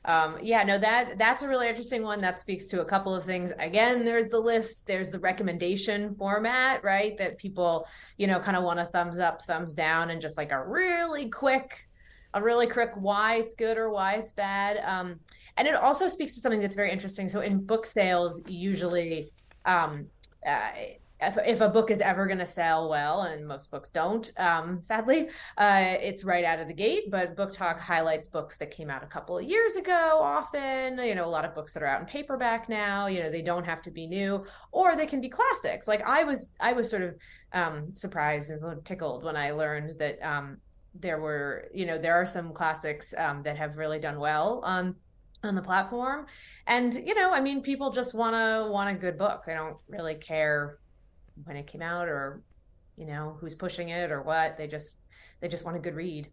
Um, 0.05 0.38
yeah, 0.42 0.64
no, 0.64 0.78
that 0.78 1.16
that's 1.16 1.44
a 1.44 1.48
really 1.48 1.68
interesting 1.68 2.02
one. 2.02 2.20
That 2.20 2.40
speaks 2.40 2.66
to 2.66 2.81
a 2.81 2.85
couple 2.85 3.14
of 3.14 3.24
things. 3.24 3.52
Again, 3.61 4.05
there's 4.05 4.31
the 4.31 4.40
list, 4.40 4.85
there's 4.85 5.12
the 5.12 5.20
recommendation 5.20 6.16
format, 6.16 6.83
right? 6.83 7.16
That 7.18 7.38
people, 7.38 7.87
you 8.16 8.26
know, 8.26 8.40
kind 8.40 8.57
of 8.57 8.64
want 8.64 8.81
a 8.81 8.87
thumbs 8.87 9.20
up, 9.20 9.42
thumbs 9.42 9.74
down, 9.74 10.11
and 10.11 10.20
just 10.20 10.37
like 10.37 10.50
a 10.50 10.61
really 10.61 11.31
quick, 11.31 11.87
a 12.35 12.42
really 12.42 12.66
quick 12.66 12.90
why 12.96 13.37
it's 13.37 13.55
good 13.55 13.78
or 13.78 13.90
why 13.90 14.14
it's 14.14 14.33
bad. 14.33 14.81
Um, 14.83 15.20
and 15.57 15.68
it 15.68 15.76
also 15.76 16.09
speaks 16.09 16.35
to 16.35 16.40
something 16.40 16.61
that's 16.61 16.74
very 16.74 16.90
interesting. 16.90 17.28
So 17.28 17.42
in 17.42 17.64
book 17.64 17.87
sales, 17.87 18.42
usually 18.48 19.31
um, 19.66 20.09
uh, 20.46 20.70
if, 21.22 21.38
if, 21.46 21.61
a 21.61 21.68
book 21.68 21.90
is 21.90 22.00
ever 22.00 22.26
going 22.26 22.38
to 22.38 22.46
sell 22.46 22.88
well, 22.88 23.22
and 23.22 23.46
most 23.46 23.70
books 23.70 23.90
don't, 23.90 24.31
um, 24.38 24.81
sadly, 24.83 25.28
uh, 25.57 25.94
it's 26.00 26.24
right 26.24 26.44
out 26.44 26.59
of 26.59 26.66
the 26.66 26.74
gate. 26.74 27.11
But 27.11 27.37
BookTok 27.37 27.78
highlights 27.78 28.26
books 28.26 28.59
that 28.59 28.70
came 28.70 28.90
out 28.90 29.05
a 29.05 29.07
couple 29.07 29.38
of 29.38 29.44
years 29.44 29.76
ago. 29.76 30.18
Often, 30.20 30.98
you 30.98 31.14
know, 31.14 31.24
a 31.24 31.26
lot 31.26 31.44
of 31.44 31.55
books 31.55 31.74
that 31.74 31.83
are 31.83 31.87
out 31.87 32.00
in 32.00 32.07
paperback 32.07 32.68
now. 32.68 33.07
You 33.07 33.22
know, 33.22 33.31
they 33.31 33.42
don't 33.42 33.64
have 33.64 33.83
to 33.83 33.90
be 33.90 34.07
new, 34.07 34.44
or 34.72 34.96
they 34.96 35.07
can 35.07 35.20
be 35.20 35.28
classics. 35.28 35.87
Like 35.87 36.02
I 36.02 36.24
was, 36.24 36.55
I 36.61 36.72
was 36.72 36.90
sort 36.90 37.02
of 37.02 37.14
um, 37.52 37.94
surprised 37.94 38.50
and 38.50 38.85
tickled 38.85 39.22
when 39.22 39.37
I 39.37 39.52
learned 39.52 39.98
that 40.00 40.18
um, 40.22 40.59
there 40.94 41.20
were, 41.20 41.68
you 41.72 41.87
know, 41.87 41.98
there 41.98 42.14
are 42.14 42.26
some 42.26 42.52
classics 42.52 43.14
um, 43.16 43.42
that 43.44 43.57
have 43.57 43.76
really 43.76 43.98
done 43.98 44.18
well. 44.18 44.61
On 45.44 45.55
the 45.55 45.62
platform. 45.62 46.26
And 46.66 46.94
you 46.94 47.14
know 47.14 47.33
i 47.33 47.40
mean 47.40 47.62
people 47.62 47.90
just 47.90 48.14
want 48.14 48.35
to 48.35 48.70
want 48.70 48.94
a 48.94 48.98
good 48.98 49.18
book. 49.18 49.44
They 49.44 49.55
don't 49.55 49.76
really 49.88 50.14
care 50.14 50.78
when 51.44 51.57
it 51.57 51.66
came 51.66 51.83
out 51.83 52.09
or 52.09 52.42
you 52.96 53.07
know 53.07 53.37
who's 53.40 53.55
pushing 53.55 53.88
it 53.88 54.11
or 54.11 54.22
what. 54.22 54.57
They 54.57 54.66
just 54.66 54.98
they 55.40 55.48
just 55.48 55.64
want 55.64 55.76
a 55.76 55.81
good 55.81 55.94
read. 55.94 56.28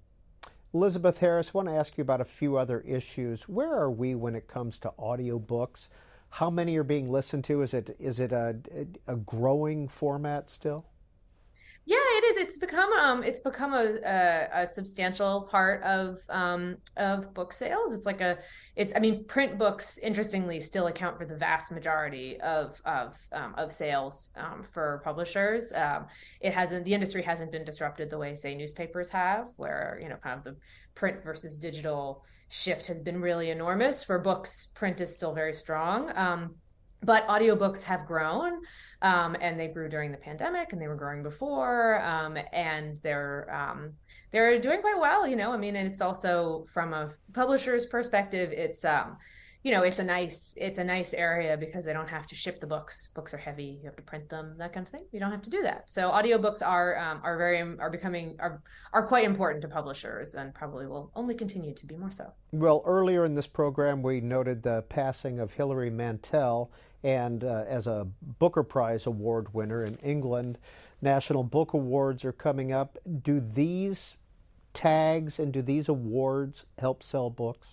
Elizabeth 0.74 1.18
harris 1.18 1.52
I 1.54 1.58
want 1.58 1.68
to 1.68 1.74
ask 1.74 1.98
you 1.98 2.04
about 2.04 2.22
a 2.22 2.26
few 2.26 2.58
other 2.58 2.82
issues. 2.82 3.50
Where 3.50 3.74
are 3.74 3.92
we 3.92 4.14
when 4.14 4.36
it 4.36 4.48
comes 4.48 4.78
to 4.80 4.94
audiobooks? 5.00 5.88
How 6.30 6.52
many 6.52 6.78
are 6.78 6.84
being 6.84 7.12
listened 7.12 7.44
to? 7.46 7.64
Is 7.64 7.74
it 7.74 7.96
is 8.00 8.20
it 8.20 8.32
a, 8.32 8.56
a 9.08 9.16
growing 9.16 9.88
format 9.88 10.50
still 10.50 10.86
yeah, 11.90 11.98
it 11.98 12.24
is. 12.26 12.38
It's 12.38 12.60
become 12.60 12.94
um, 12.94 13.24
it's 13.24 13.40
become 13.40 13.74
a, 13.74 13.98
a, 14.06 14.62
a 14.62 14.68
substantial 14.68 15.48
part 15.50 15.82
of 15.82 16.20
um, 16.30 16.78
of 16.98 17.34
book 17.34 17.52
sales. 17.52 17.94
It's 17.94 18.06
like 18.06 18.22
a, 18.22 18.38
it's. 18.76 18.94
I 18.96 19.00
mean, 19.00 19.26
print 19.26 19.58
books, 19.58 19.98
interestingly, 19.98 20.62
still 20.62 20.86
account 20.86 21.18
for 21.18 21.26
the 21.26 21.36
vast 21.36 21.72
majority 21.72 22.40
of 22.42 22.80
of 22.86 23.18
um, 23.32 23.56
of 23.58 23.72
sales 23.72 24.30
um, 24.38 24.68
for 24.72 25.02
publishers. 25.04 25.74
Um, 25.74 26.06
it 26.42 26.54
hasn't. 26.54 26.86
The 26.86 26.94
industry 26.94 27.24
hasn't 27.24 27.52
been 27.52 27.66
disrupted 27.66 28.12
the 28.12 28.20
way, 28.20 28.36
say, 28.36 28.54
newspapers 28.54 29.10
have, 29.10 29.48
where 29.56 29.98
you 30.00 30.10
know, 30.10 30.18
kind 30.18 30.38
of 30.38 30.44
the 30.44 30.56
print 30.94 31.24
versus 31.24 31.58
digital 31.58 32.24
shift 32.50 32.86
has 32.86 33.02
been 33.02 33.20
really 33.20 33.50
enormous. 33.50 34.04
For 34.04 34.20
books, 34.20 34.68
print 34.76 35.02
is 35.02 35.16
still 35.16 35.34
very 35.34 35.54
strong. 35.54 36.12
Um, 36.16 36.54
but 37.04 37.28
audiobooks 37.28 37.84
have 37.84 38.06
grown 38.06 38.62
um, 39.02 39.36
and 39.42 39.60
they 39.60 39.68
grew 39.68 39.88
during 39.88 40.12
the 40.12 40.18
pandemic 40.18 40.74
and 40.74 40.82
they 40.82 40.88
were 40.88 40.96
growing 40.96 41.24
before 41.24 42.02
um, 42.04 42.38
and 42.52 42.98
they're 42.98 43.48
um, 43.54 43.94
they're 44.32 44.60
doing 44.60 44.82
quite 44.82 45.00
well 45.00 45.28
you 45.28 45.36
know 45.36 45.52
i 45.52 45.58
mean 45.58 45.76
and 45.76 45.90
it's 45.90 46.02
also 46.02 46.66
from 46.72 46.94
a 46.94 47.12
publisher's 47.34 47.86
perspective 47.86 48.52
it's 48.52 48.84
um, 48.86 49.18
you 49.64 49.74
know 49.74 49.84
it's 49.84 50.00
a 50.00 50.04
nice 50.04 50.56
it's 50.58 50.78
a 50.78 50.84
nice 50.84 51.14
area 51.14 51.58
because 51.58 51.84
they 51.84 51.92
don't 51.92 52.08
have 52.08 52.26
to 52.26 52.34
ship 52.34 52.62
the 52.62 52.68
books 52.68 53.10
books 53.14 53.34
are 53.34 53.38
heavy 53.38 53.78
you 53.82 53.86
have 53.86 53.96
to 53.96 54.02
print 54.02 54.30
them 54.30 54.56
that 54.58 54.72
kind 54.72 54.86
of 54.86 54.92
thing. 54.92 55.06
You 55.12 55.20
don't 55.20 55.32
have 55.32 55.42
to 55.42 55.50
do 55.50 55.62
that. 55.64 55.90
So 55.90 56.10
audiobooks 56.10 56.66
are 56.66 56.98
um, 56.98 57.20
are 57.24 57.38
very 57.38 57.60
are 57.80 57.90
becoming 57.90 58.38
are 58.40 58.62
are 58.94 59.06
quite 59.06 59.26
important 59.26 59.62
to 59.64 59.68
publishers 59.68 60.36
and 60.36 60.54
probably 60.54 60.88
will 60.88 61.12
only 61.16 61.36
continue 61.36 61.74
to 61.74 61.86
be 61.86 61.98
more 61.98 62.12
so. 62.12 62.32
Well 62.52 62.84
earlier 62.86 63.26
in 63.26 63.36
this 63.36 63.48
program 63.48 64.02
we 64.02 64.22
noted 64.22 64.64
the 64.64 64.84
passing 64.84 65.40
of 65.40 65.54
hilary 65.54 65.90
mantel 65.90 66.72
and 67.04 67.44
uh, 67.44 67.66
as 67.68 67.88
a 67.88 68.08
Booker 68.40 68.64
Prize 68.64 69.06
Award 69.06 69.54
winner 69.54 69.84
in 69.84 69.96
England. 69.98 70.58
National 71.02 71.44
Book 71.44 71.74
Awards 71.74 72.26
are 72.26 72.34
coming 72.34 72.72
up. 72.72 72.98
Do 73.24 73.40
these 73.40 74.18
tags 74.74 75.40
and 75.40 75.52
do 75.54 75.62
these 75.62 75.88
awards 75.90 76.66
help 76.78 77.04
sell 77.04 77.30
books? 77.30 77.68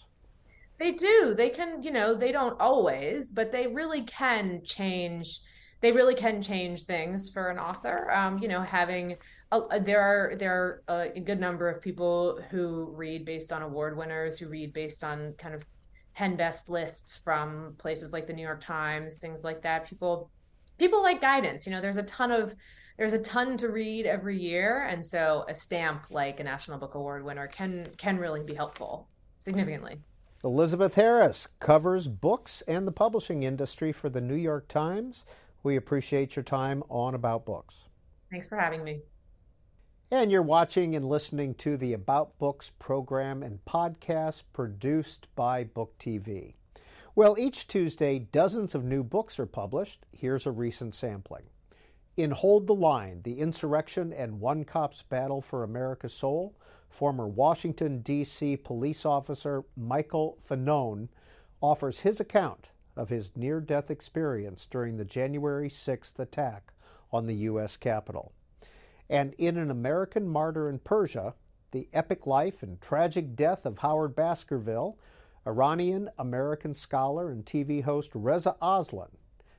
They 0.78 0.92
do. 0.92 1.34
They 1.36 1.50
can, 1.50 1.82
you 1.82 1.90
know, 1.90 2.14
they 2.14 2.32
don't 2.32 2.60
always, 2.60 3.30
but 3.30 3.50
they 3.50 3.66
really 3.66 4.02
can 4.02 4.62
change. 4.62 5.40
They 5.80 5.92
really 5.92 6.14
can 6.14 6.42
change 6.42 6.84
things 6.84 7.30
for 7.30 7.48
an 7.48 7.58
author. 7.58 8.10
Um, 8.12 8.38
you 8.38 8.48
know, 8.48 8.60
having 8.60 9.16
a, 9.52 9.80
there 9.80 10.00
are 10.00 10.36
there 10.36 10.82
are 10.88 11.12
a 11.14 11.20
good 11.20 11.40
number 11.40 11.68
of 11.68 11.80
people 11.80 12.40
who 12.50 12.92
read 12.94 13.24
based 13.24 13.52
on 13.52 13.62
award 13.62 13.96
winners, 13.96 14.38
who 14.38 14.48
read 14.48 14.72
based 14.72 15.02
on 15.02 15.32
kind 15.38 15.54
of 15.54 15.66
10 16.16 16.37
best 16.37 16.68
lists 16.68 17.18
from 17.18 17.74
places 17.79 18.12
like 18.12 18.26
the 18.26 18.33
New 18.33 18.42
York 18.42 18.61
Times, 18.61 19.18
things 19.18 19.44
like 19.44 19.62
that. 19.62 19.87
People 19.87 20.31
people 20.79 21.02
like 21.02 21.20
guidance. 21.20 21.66
You 21.66 21.72
know, 21.72 21.81
there's 21.81 21.98
a 21.98 22.02
ton 22.05 22.33
of 22.33 22.55
there's 22.96 23.12
a 23.12 23.18
ton 23.18 23.59
to 23.59 23.68
read 23.68 24.07
every 24.07 24.38
year, 24.38 24.87
and 24.88 25.05
so 25.05 25.44
a 25.48 25.55
stamp 25.55 26.07
like 26.11 26.40
a 26.40 26.44
National 26.44 26.79
Book 26.79 26.94
Award 26.94 27.24
winner 27.24 27.46
can 27.46 27.88
can 27.98 28.18
really 28.18 28.42
be 28.42 28.55
helpful 28.55 29.09
significantly. 29.38 30.00
Elizabeth 30.42 30.94
Harris 30.94 31.48
covers 31.61 32.09
books 32.09 32.62
and 32.66 32.87
the 32.87 32.92
publishing 32.92 33.42
industry 33.42 33.92
for 33.92 34.09
the 34.09 34.20
New 34.20 34.37
York 34.37 34.68
Times. 34.68 35.24
We 35.62 35.76
appreciate 35.76 36.37
your 36.37 36.44
time 36.44 36.83
on 36.88 37.14
About 37.14 37.44
Books. 37.44 37.74
Thanks 38.31 38.48
for 38.48 38.57
having 38.57 38.85
me. 38.85 39.00
And 40.09 40.31
you're 40.31 40.40
watching 40.40 40.95
and 40.95 41.05
listening 41.05 41.55
to 41.55 41.77
the 41.77 41.92
About 41.92 42.38
Books 42.38 42.71
program 42.79 43.42
and 43.42 43.64
podcast 43.64 44.45
produced 44.53 45.27
by 45.35 45.64
Book 45.64 45.99
TV. 45.99 46.55
Well, 47.16 47.35
each 47.37 47.66
Tuesday, 47.66 48.21
dozens 48.21 48.77
of 48.77 48.85
new 48.85 49.03
books 49.03 49.40
are 49.40 49.47
published. 49.47 50.07
Here's 50.12 50.47
a 50.47 50.53
recent 50.53 50.95
sampling. 50.95 51.42
In 52.16 52.31
Hold 52.31 52.69
the 52.69 52.75
Line 52.75 53.23
The 53.25 53.40
Insurrection 53.40 54.12
and 54.12 54.38
One 54.38 54.62
Cop's 54.62 55.03
Battle 55.03 55.40
for 55.40 55.64
America's 55.64 56.14
Soul, 56.14 56.55
former 56.88 57.27
Washington, 57.27 57.99
D.C. 57.99 58.59
police 58.59 59.05
officer 59.05 59.64
Michael 59.77 60.38
Fanone 60.49 61.09
offers 61.61 61.99
his 61.99 62.21
account 62.21 62.69
of 62.95 63.09
his 63.09 63.33
near 63.35 63.61
death 63.61 63.90
experience 63.90 64.66
during 64.66 64.99
the 64.99 65.05
January 65.05 65.69
6th 65.69 66.16
attack 66.21 66.73
on 67.12 67.27
the 67.27 67.35
U.S. 67.35 67.77
Capitol 67.77 68.33
and 69.09 69.35
in 69.38 69.57
An 69.57 69.71
American 69.71 70.29
Martyr 70.29 70.69
in 70.69 70.79
Persia, 70.79 71.35
the 71.71 71.88
epic 71.92 72.27
life 72.27 72.62
and 72.62 72.81
tragic 72.81 73.37
death 73.37 73.66
of 73.66 73.79
Howard 73.79 74.14
Baskerville, 74.14 74.99
Iranian 75.47 76.11
American 76.19 76.75
scholar 76.75 77.31
and 77.31 77.45
TV 77.45 77.83
host 77.83 78.11
Reza 78.14 78.57
Aslan 78.61 79.11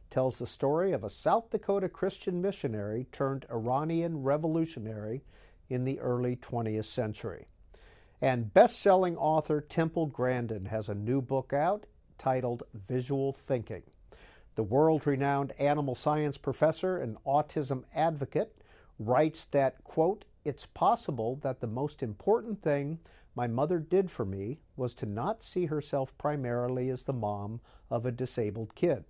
tells 0.09 0.39
the 0.39 0.47
story 0.47 0.91
of 0.91 1.03
a 1.03 1.09
South 1.09 1.49
Dakota 1.49 1.89
Christian 1.89 2.41
missionary 2.41 3.05
turned 3.11 3.45
Iranian 3.51 4.23
revolutionary 4.23 5.23
in 5.69 5.83
the 5.83 5.99
early 5.99 6.35
20th 6.35 6.85
century. 6.85 7.47
And 8.21 8.53
best 8.53 8.79
selling 8.79 9.17
author 9.17 9.61
Temple 9.61 10.07
Grandin 10.07 10.65
has 10.65 10.89
a 10.89 10.95
new 10.95 11.21
book 11.21 11.53
out 11.53 11.85
titled 12.17 12.63
Visual 12.73 13.31
Thinking. 13.31 13.83
The 14.55 14.63
world 14.63 15.05
renowned 15.05 15.53
animal 15.59 15.93
science 15.93 16.37
professor 16.37 16.97
and 16.97 17.17
autism 17.25 17.83
advocate 17.93 18.55
writes 18.99 19.45
that, 19.45 19.83
quote, 19.83 20.25
it's 20.43 20.65
possible 20.65 21.37
that 21.43 21.59
the 21.59 21.67
most 21.67 22.01
important 22.01 22.61
thing 22.61 22.99
my 23.35 23.47
mother 23.47 23.79
did 23.79 24.09
for 24.09 24.25
me 24.25 24.59
was 24.75 24.93
to 24.95 25.05
not 25.05 25.43
see 25.43 25.65
herself 25.65 26.17
primarily 26.17 26.89
as 26.89 27.03
the 27.03 27.13
mom 27.13 27.59
of 27.89 28.05
a 28.05 28.11
disabled 28.11 28.73
kid. 28.73 29.03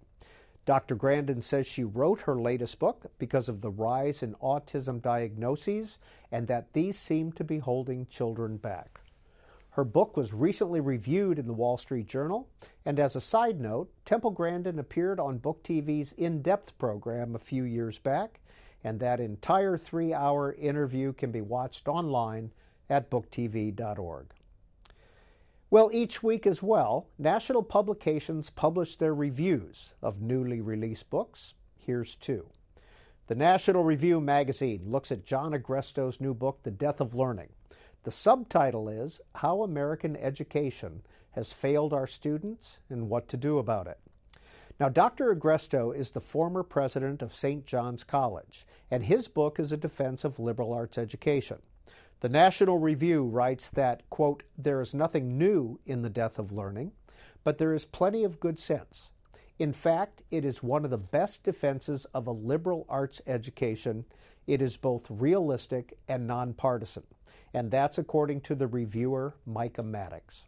Dr. 0.66 0.96
Grandin 0.96 1.42
says 1.42 1.66
she 1.66 1.86
wrote 1.86 2.20
her 2.22 2.42
latest 2.42 2.78
book 2.78 3.06
because 3.18 3.48
of 3.48 3.62
the 3.62 3.72
rise 3.72 4.22
in 4.22 4.34
autism 4.36 5.02
diagnoses 5.02 5.98
and 6.30 6.46
that 6.48 6.74
these 6.74 7.00
seem 7.00 7.32
to 7.32 7.44
be 7.46 7.60
holding 7.60 8.06
children 8.08 8.58
back. 8.58 9.00
Her 9.70 9.86
book 9.86 10.18
was 10.18 10.34
recently 10.34 10.82
reviewed 10.82 11.40
in 11.40 11.48
the 11.48 11.54
Wall 11.54 11.78
Street 11.78 12.08
Journal, 12.08 12.50
and 12.84 13.00
as 13.00 13.16
a 13.16 13.22
side 13.22 13.62
note, 13.62 13.92
Temple 14.06 14.32
Grandin 14.32 14.80
appeared 14.80 15.20
on 15.20 15.38
Book 15.38 15.64
TV's 15.64 16.14
In 16.14 16.42
Depth 16.42 16.78
program 16.80 17.36
a 17.36 17.40
few 17.40 17.64
years 17.64 18.00
back, 18.00 18.42
and 18.84 19.00
that 19.00 19.20
entire 19.20 19.78
three 19.78 20.14
hour 20.14 20.54
interview 20.54 21.14
can 21.14 21.32
be 21.32 21.42
watched 21.42 21.88
online 21.88 22.52
at 22.90 23.10
booktv.org. 23.10 24.28
Well, 25.70 25.90
each 25.92 26.24
week 26.24 26.48
as 26.48 26.64
well, 26.64 27.08
national 27.20 27.64
publications 27.64 28.50
publish 28.50 28.96
their 28.96 29.14
reviews 29.14 29.94
of 30.02 30.22
newly 30.22 30.62
released 30.62 31.10
books. 31.10 31.56
Here's 31.78 32.16
two. 32.16 32.48
The 33.28 33.36
National 33.36 33.84
Review 33.84 34.22
magazine 34.22 34.84
looks 34.86 35.12
at 35.12 35.26
John 35.26 35.54
Agresto's 35.54 36.22
new 36.22 36.34
book, 36.34 36.60
The 36.64 36.72
Death 36.72 37.02
of 37.02 37.14
Learning. 37.14 37.50
The 38.04 38.12
subtitle 38.12 38.88
is 38.88 39.20
How 39.36 39.64
American 39.64 40.16
Education 40.16 41.02
Has 41.32 41.52
Failed 41.52 41.92
Our 41.92 42.08
Students 42.08 42.78
and 42.90 43.10
What 43.10 43.28
to 43.28 43.36
Do 43.36 43.58
About 43.58 43.88
It. 43.88 44.00
Now, 44.80 44.90
Dr. 44.90 45.34
Agresto 45.34 45.92
is 45.96 46.12
the 46.12 46.22
former 46.22 46.62
president 46.62 47.24
of 47.24 47.34
St. 47.34 47.66
John's 47.66 48.04
College, 48.04 48.68
and 48.92 49.04
his 49.04 49.28
book 49.28 49.60
is 49.60 49.72
a 49.72 49.78
defense 49.78 50.24
of 50.24 50.38
liberal 50.38 50.72
arts 50.72 51.00
education. 51.00 51.58
The 52.20 52.30
National 52.30 52.78
Review 52.78 53.24
writes 53.24 53.72
that, 53.72 54.08
quote, 54.12 54.44
there 54.56 54.80
is 54.82 54.94
nothing 54.94 55.36
new 55.36 55.80
in 55.88 56.04
the 56.04 56.12
death 56.12 56.38
of 56.38 56.52
learning, 56.52 56.92
but 57.44 57.58
there 57.58 57.74
is 57.74 57.86
plenty 57.86 58.24
of 58.24 58.40
good 58.40 58.60
sense. 58.60 59.10
In 59.58 59.74
fact, 59.74 60.22
it 60.30 60.46
is 60.46 60.62
one 60.62 60.86
of 60.86 60.92
the 60.92 60.98
best 61.00 61.44
defenses 61.44 62.06
of 62.14 62.28
a 62.28 62.32
liberal 62.32 62.86
arts 62.88 63.20
education. 63.26 64.06
It 64.46 64.62
is 64.62 64.78
both 64.78 65.10
realistic 65.10 65.98
and 66.08 66.28
nonpartisan, 66.28 67.04
and 67.52 67.72
that's 67.72 67.98
according 67.98 68.42
to 68.42 68.54
the 68.54 68.68
reviewer 68.68 69.36
Micah 69.48 69.82
Maddox. 69.82 70.44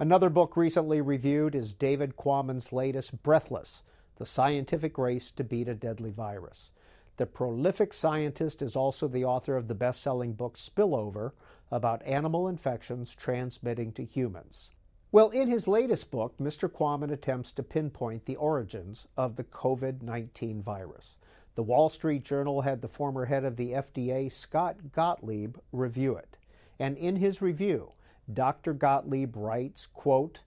Another 0.00 0.30
book 0.30 0.56
recently 0.56 1.00
reviewed 1.00 1.56
is 1.56 1.72
David 1.72 2.14
Quammen's 2.16 2.72
latest, 2.72 3.20
Breathless 3.24 3.82
The 4.14 4.26
Scientific 4.26 4.96
Race 4.96 5.32
to 5.32 5.42
Beat 5.42 5.66
a 5.66 5.74
Deadly 5.74 6.12
Virus. 6.12 6.70
The 7.16 7.26
prolific 7.26 7.92
scientist 7.92 8.62
is 8.62 8.76
also 8.76 9.08
the 9.08 9.24
author 9.24 9.56
of 9.56 9.66
the 9.66 9.74
best 9.74 10.00
selling 10.00 10.34
book 10.34 10.56
Spillover 10.56 11.32
about 11.72 12.06
animal 12.06 12.46
infections 12.46 13.12
transmitting 13.12 13.90
to 13.94 14.04
humans. 14.04 14.70
Well, 15.10 15.30
in 15.30 15.48
his 15.48 15.66
latest 15.66 16.12
book, 16.12 16.38
Mr. 16.38 16.68
Quammen 16.68 17.10
attempts 17.10 17.50
to 17.50 17.64
pinpoint 17.64 18.24
the 18.24 18.36
origins 18.36 19.08
of 19.16 19.34
the 19.34 19.42
COVID 19.42 20.02
19 20.02 20.62
virus. 20.62 21.16
The 21.56 21.64
Wall 21.64 21.88
Street 21.88 22.22
Journal 22.22 22.60
had 22.60 22.82
the 22.82 22.86
former 22.86 23.24
head 23.24 23.44
of 23.44 23.56
the 23.56 23.72
FDA, 23.72 24.30
Scott 24.30 24.92
Gottlieb, 24.92 25.56
review 25.72 26.14
it. 26.14 26.36
And 26.78 26.96
in 26.96 27.16
his 27.16 27.42
review, 27.42 27.94
Dr. 28.32 28.74
Gottlieb 28.74 29.36
writes, 29.36 29.86
quote, 29.86 30.42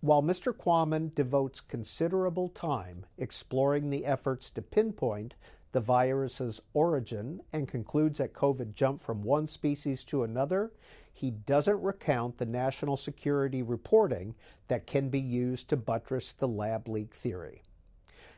while 0.00 0.22
Mr. 0.22 0.52
Quammen 0.52 1.14
devotes 1.14 1.60
considerable 1.60 2.48
time 2.48 3.06
exploring 3.18 3.88
the 3.88 4.04
efforts 4.04 4.50
to 4.50 4.62
pinpoint 4.62 5.34
the 5.70 5.80
virus's 5.80 6.60
origin 6.74 7.40
and 7.52 7.68
concludes 7.68 8.18
that 8.18 8.34
COVID 8.34 8.74
jumped 8.74 9.02
from 9.02 9.22
one 9.22 9.46
species 9.46 10.04
to 10.04 10.22
another, 10.22 10.72
he 11.12 11.30
doesn't 11.30 11.82
recount 11.82 12.36
the 12.36 12.46
national 12.46 12.96
security 12.96 13.62
reporting 13.62 14.34
that 14.68 14.86
can 14.86 15.08
be 15.08 15.20
used 15.20 15.68
to 15.68 15.76
buttress 15.76 16.32
the 16.32 16.48
lab 16.48 16.88
leak 16.88 17.14
theory. 17.14 17.62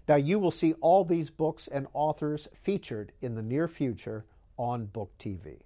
Now, 0.07 0.17
you 0.17 0.39
will 0.39 0.51
see 0.51 0.75
all 0.75 1.05
these 1.05 1.31
books 1.31 1.67
and 1.67 1.87
authors 1.95 2.49
featured 2.55 3.13
in 3.23 3.35
the 3.35 3.43
near 3.43 3.69
future 3.69 4.27
on 4.59 4.87
Book 4.87 5.17
TV. 5.19 5.61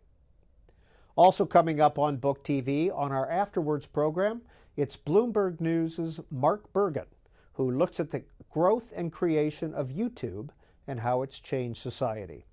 Also, 1.18 1.44
coming 1.44 1.81
up 1.81 1.98
on 1.98 2.16
Book 2.16 2.44
TV 2.44 2.96
on 2.96 3.11
our 3.11 3.28
After 3.28 3.61
Words 3.61 3.87
program, 3.87 4.40
it's 4.76 4.96
Bloomberg 4.96 5.61
News' 5.61 6.20
Mark 6.31 6.72
Bergen, 6.72 7.07
who 7.54 7.72
looks 7.72 7.98
at 7.98 8.12
the 8.12 8.22
growth 8.52 8.92
and 8.94 9.11
creation 9.11 9.74
of 9.74 9.88
YouTube 9.88 10.50
and 10.87 11.00
how 11.00 11.22
it's 11.22 11.40
changed 11.40 11.83
society. 11.83 12.46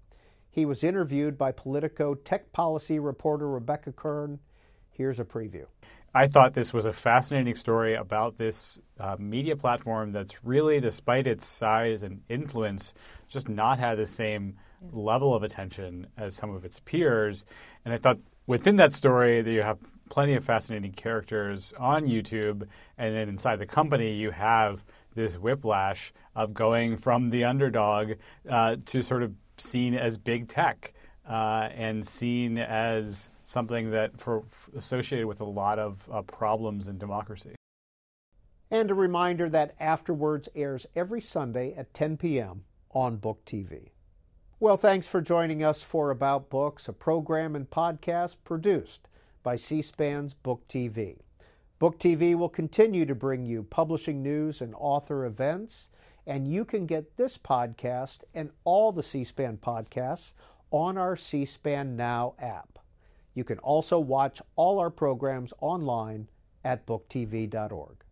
He 0.49 0.65
was 0.65 0.83
interviewed 0.83 1.37
by 1.37 1.51
Politico 1.51 2.15
tech 2.15 2.51
policy 2.53 2.97
reporter 2.97 3.47
Rebecca 3.47 3.91
Kern. 3.91 4.39
Here's 4.89 5.19
a 5.19 5.25
preview. 5.25 5.67
I 6.15 6.25
thought 6.25 6.55
this 6.55 6.73
was 6.73 6.87
a 6.87 6.93
fascinating 6.93 7.53
story 7.53 7.93
about 7.93 8.35
this 8.39 8.79
uh, 8.99 9.15
media 9.19 9.55
platform 9.55 10.11
that's 10.11 10.43
really, 10.43 10.79
despite 10.79 11.27
its 11.27 11.45
size 11.45 12.01
and 12.01 12.19
influence, 12.29 12.95
just 13.27 13.47
not 13.47 13.77
had 13.77 13.99
the 13.99 14.07
same 14.07 14.55
level 14.91 15.35
of 15.35 15.43
attention 15.43 16.07
as 16.17 16.35
some 16.35 16.49
of 16.49 16.65
its 16.65 16.79
peers. 16.79 17.45
And 17.83 17.93
I 17.93 17.97
thought 17.97 18.17
within 18.47 18.75
that 18.77 18.93
story 18.93 19.39
you 19.51 19.61
have 19.61 19.77
plenty 20.09 20.35
of 20.35 20.43
fascinating 20.43 20.91
characters 20.91 21.73
on 21.79 22.05
YouTube, 22.05 22.67
and 22.97 23.15
then 23.15 23.29
inside 23.29 23.57
the 23.57 23.65
company 23.65 24.13
you 24.13 24.31
have 24.31 24.83
this 25.15 25.35
whiplash 25.37 26.13
of 26.35 26.53
going 26.53 26.95
from 26.97 27.29
the 27.29 27.43
underdog 27.43 28.13
uh, 28.49 28.75
to 28.85 29.01
sort 29.01 29.23
of 29.23 29.33
seen 29.57 29.95
as 29.95 30.17
big 30.17 30.47
tech 30.47 30.93
uh, 31.29 31.69
and 31.73 32.05
seen 32.05 32.57
as 32.57 33.29
something 33.43 33.91
that 33.91 34.17
for 34.19 34.43
associated 34.75 35.25
with 35.27 35.41
a 35.41 35.45
lot 35.45 35.79
of 35.79 36.07
uh, 36.11 36.21
problems 36.23 36.87
in 36.87 36.97
democracy. 36.97 37.55
And 38.71 38.89
a 38.91 38.95
reminder 38.95 39.47
that 39.49 39.75
After 39.79 40.13
Words 40.13 40.49
airs 40.55 40.85
every 40.95 41.21
Sunday 41.21 41.73
at 41.75 41.93
10 41.93 42.17
p.m. 42.17 42.65
on 42.91 43.17
Book 43.17 43.45
TV. 43.45 43.89
Well, 44.65 44.77
thanks 44.77 45.05
for 45.05 45.21
joining 45.21 45.63
us 45.63 45.83
for 45.83 46.09
About 46.09 46.49
Books, 46.49 46.87
a 46.87 46.91
program 46.91 47.55
and 47.55 47.69
podcast 47.69 48.37
produced 48.43 49.07
by 49.43 49.57
C 49.57 49.83
SPAN's 49.83 50.33
Book 50.33 50.67
TV. 50.67 51.19
Book 51.77 51.99
TV 51.99 52.33
will 52.33 52.49
continue 52.49 53.05
to 53.05 53.13
bring 53.13 53.45
you 53.45 53.61
publishing 53.61 54.23
news 54.23 54.63
and 54.63 54.73
author 54.75 55.25
events, 55.25 55.89
and 56.25 56.47
you 56.47 56.65
can 56.65 56.87
get 56.87 57.15
this 57.15 57.37
podcast 57.37 58.21
and 58.33 58.49
all 58.63 58.91
the 58.91 59.03
C 59.03 59.23
SPAN 59.23 59.57
podcasts 59.57 60.33
on 60.71 60.97
our 60.97 61.15
C 61.15 61.45
SPAN 61.45 61.95
Now 61.95 62.33
app. 62.39 62.79
You 63.35 63.43
can 63.43 63.59
also 63.59 63.99
watch 63.99 64.41
all 64.55 64.79
our 64.79 64.89
programs 64.89 65.53
online 65.61 66.27
at 66.63 66.87
booktv.org. 66.87 68.04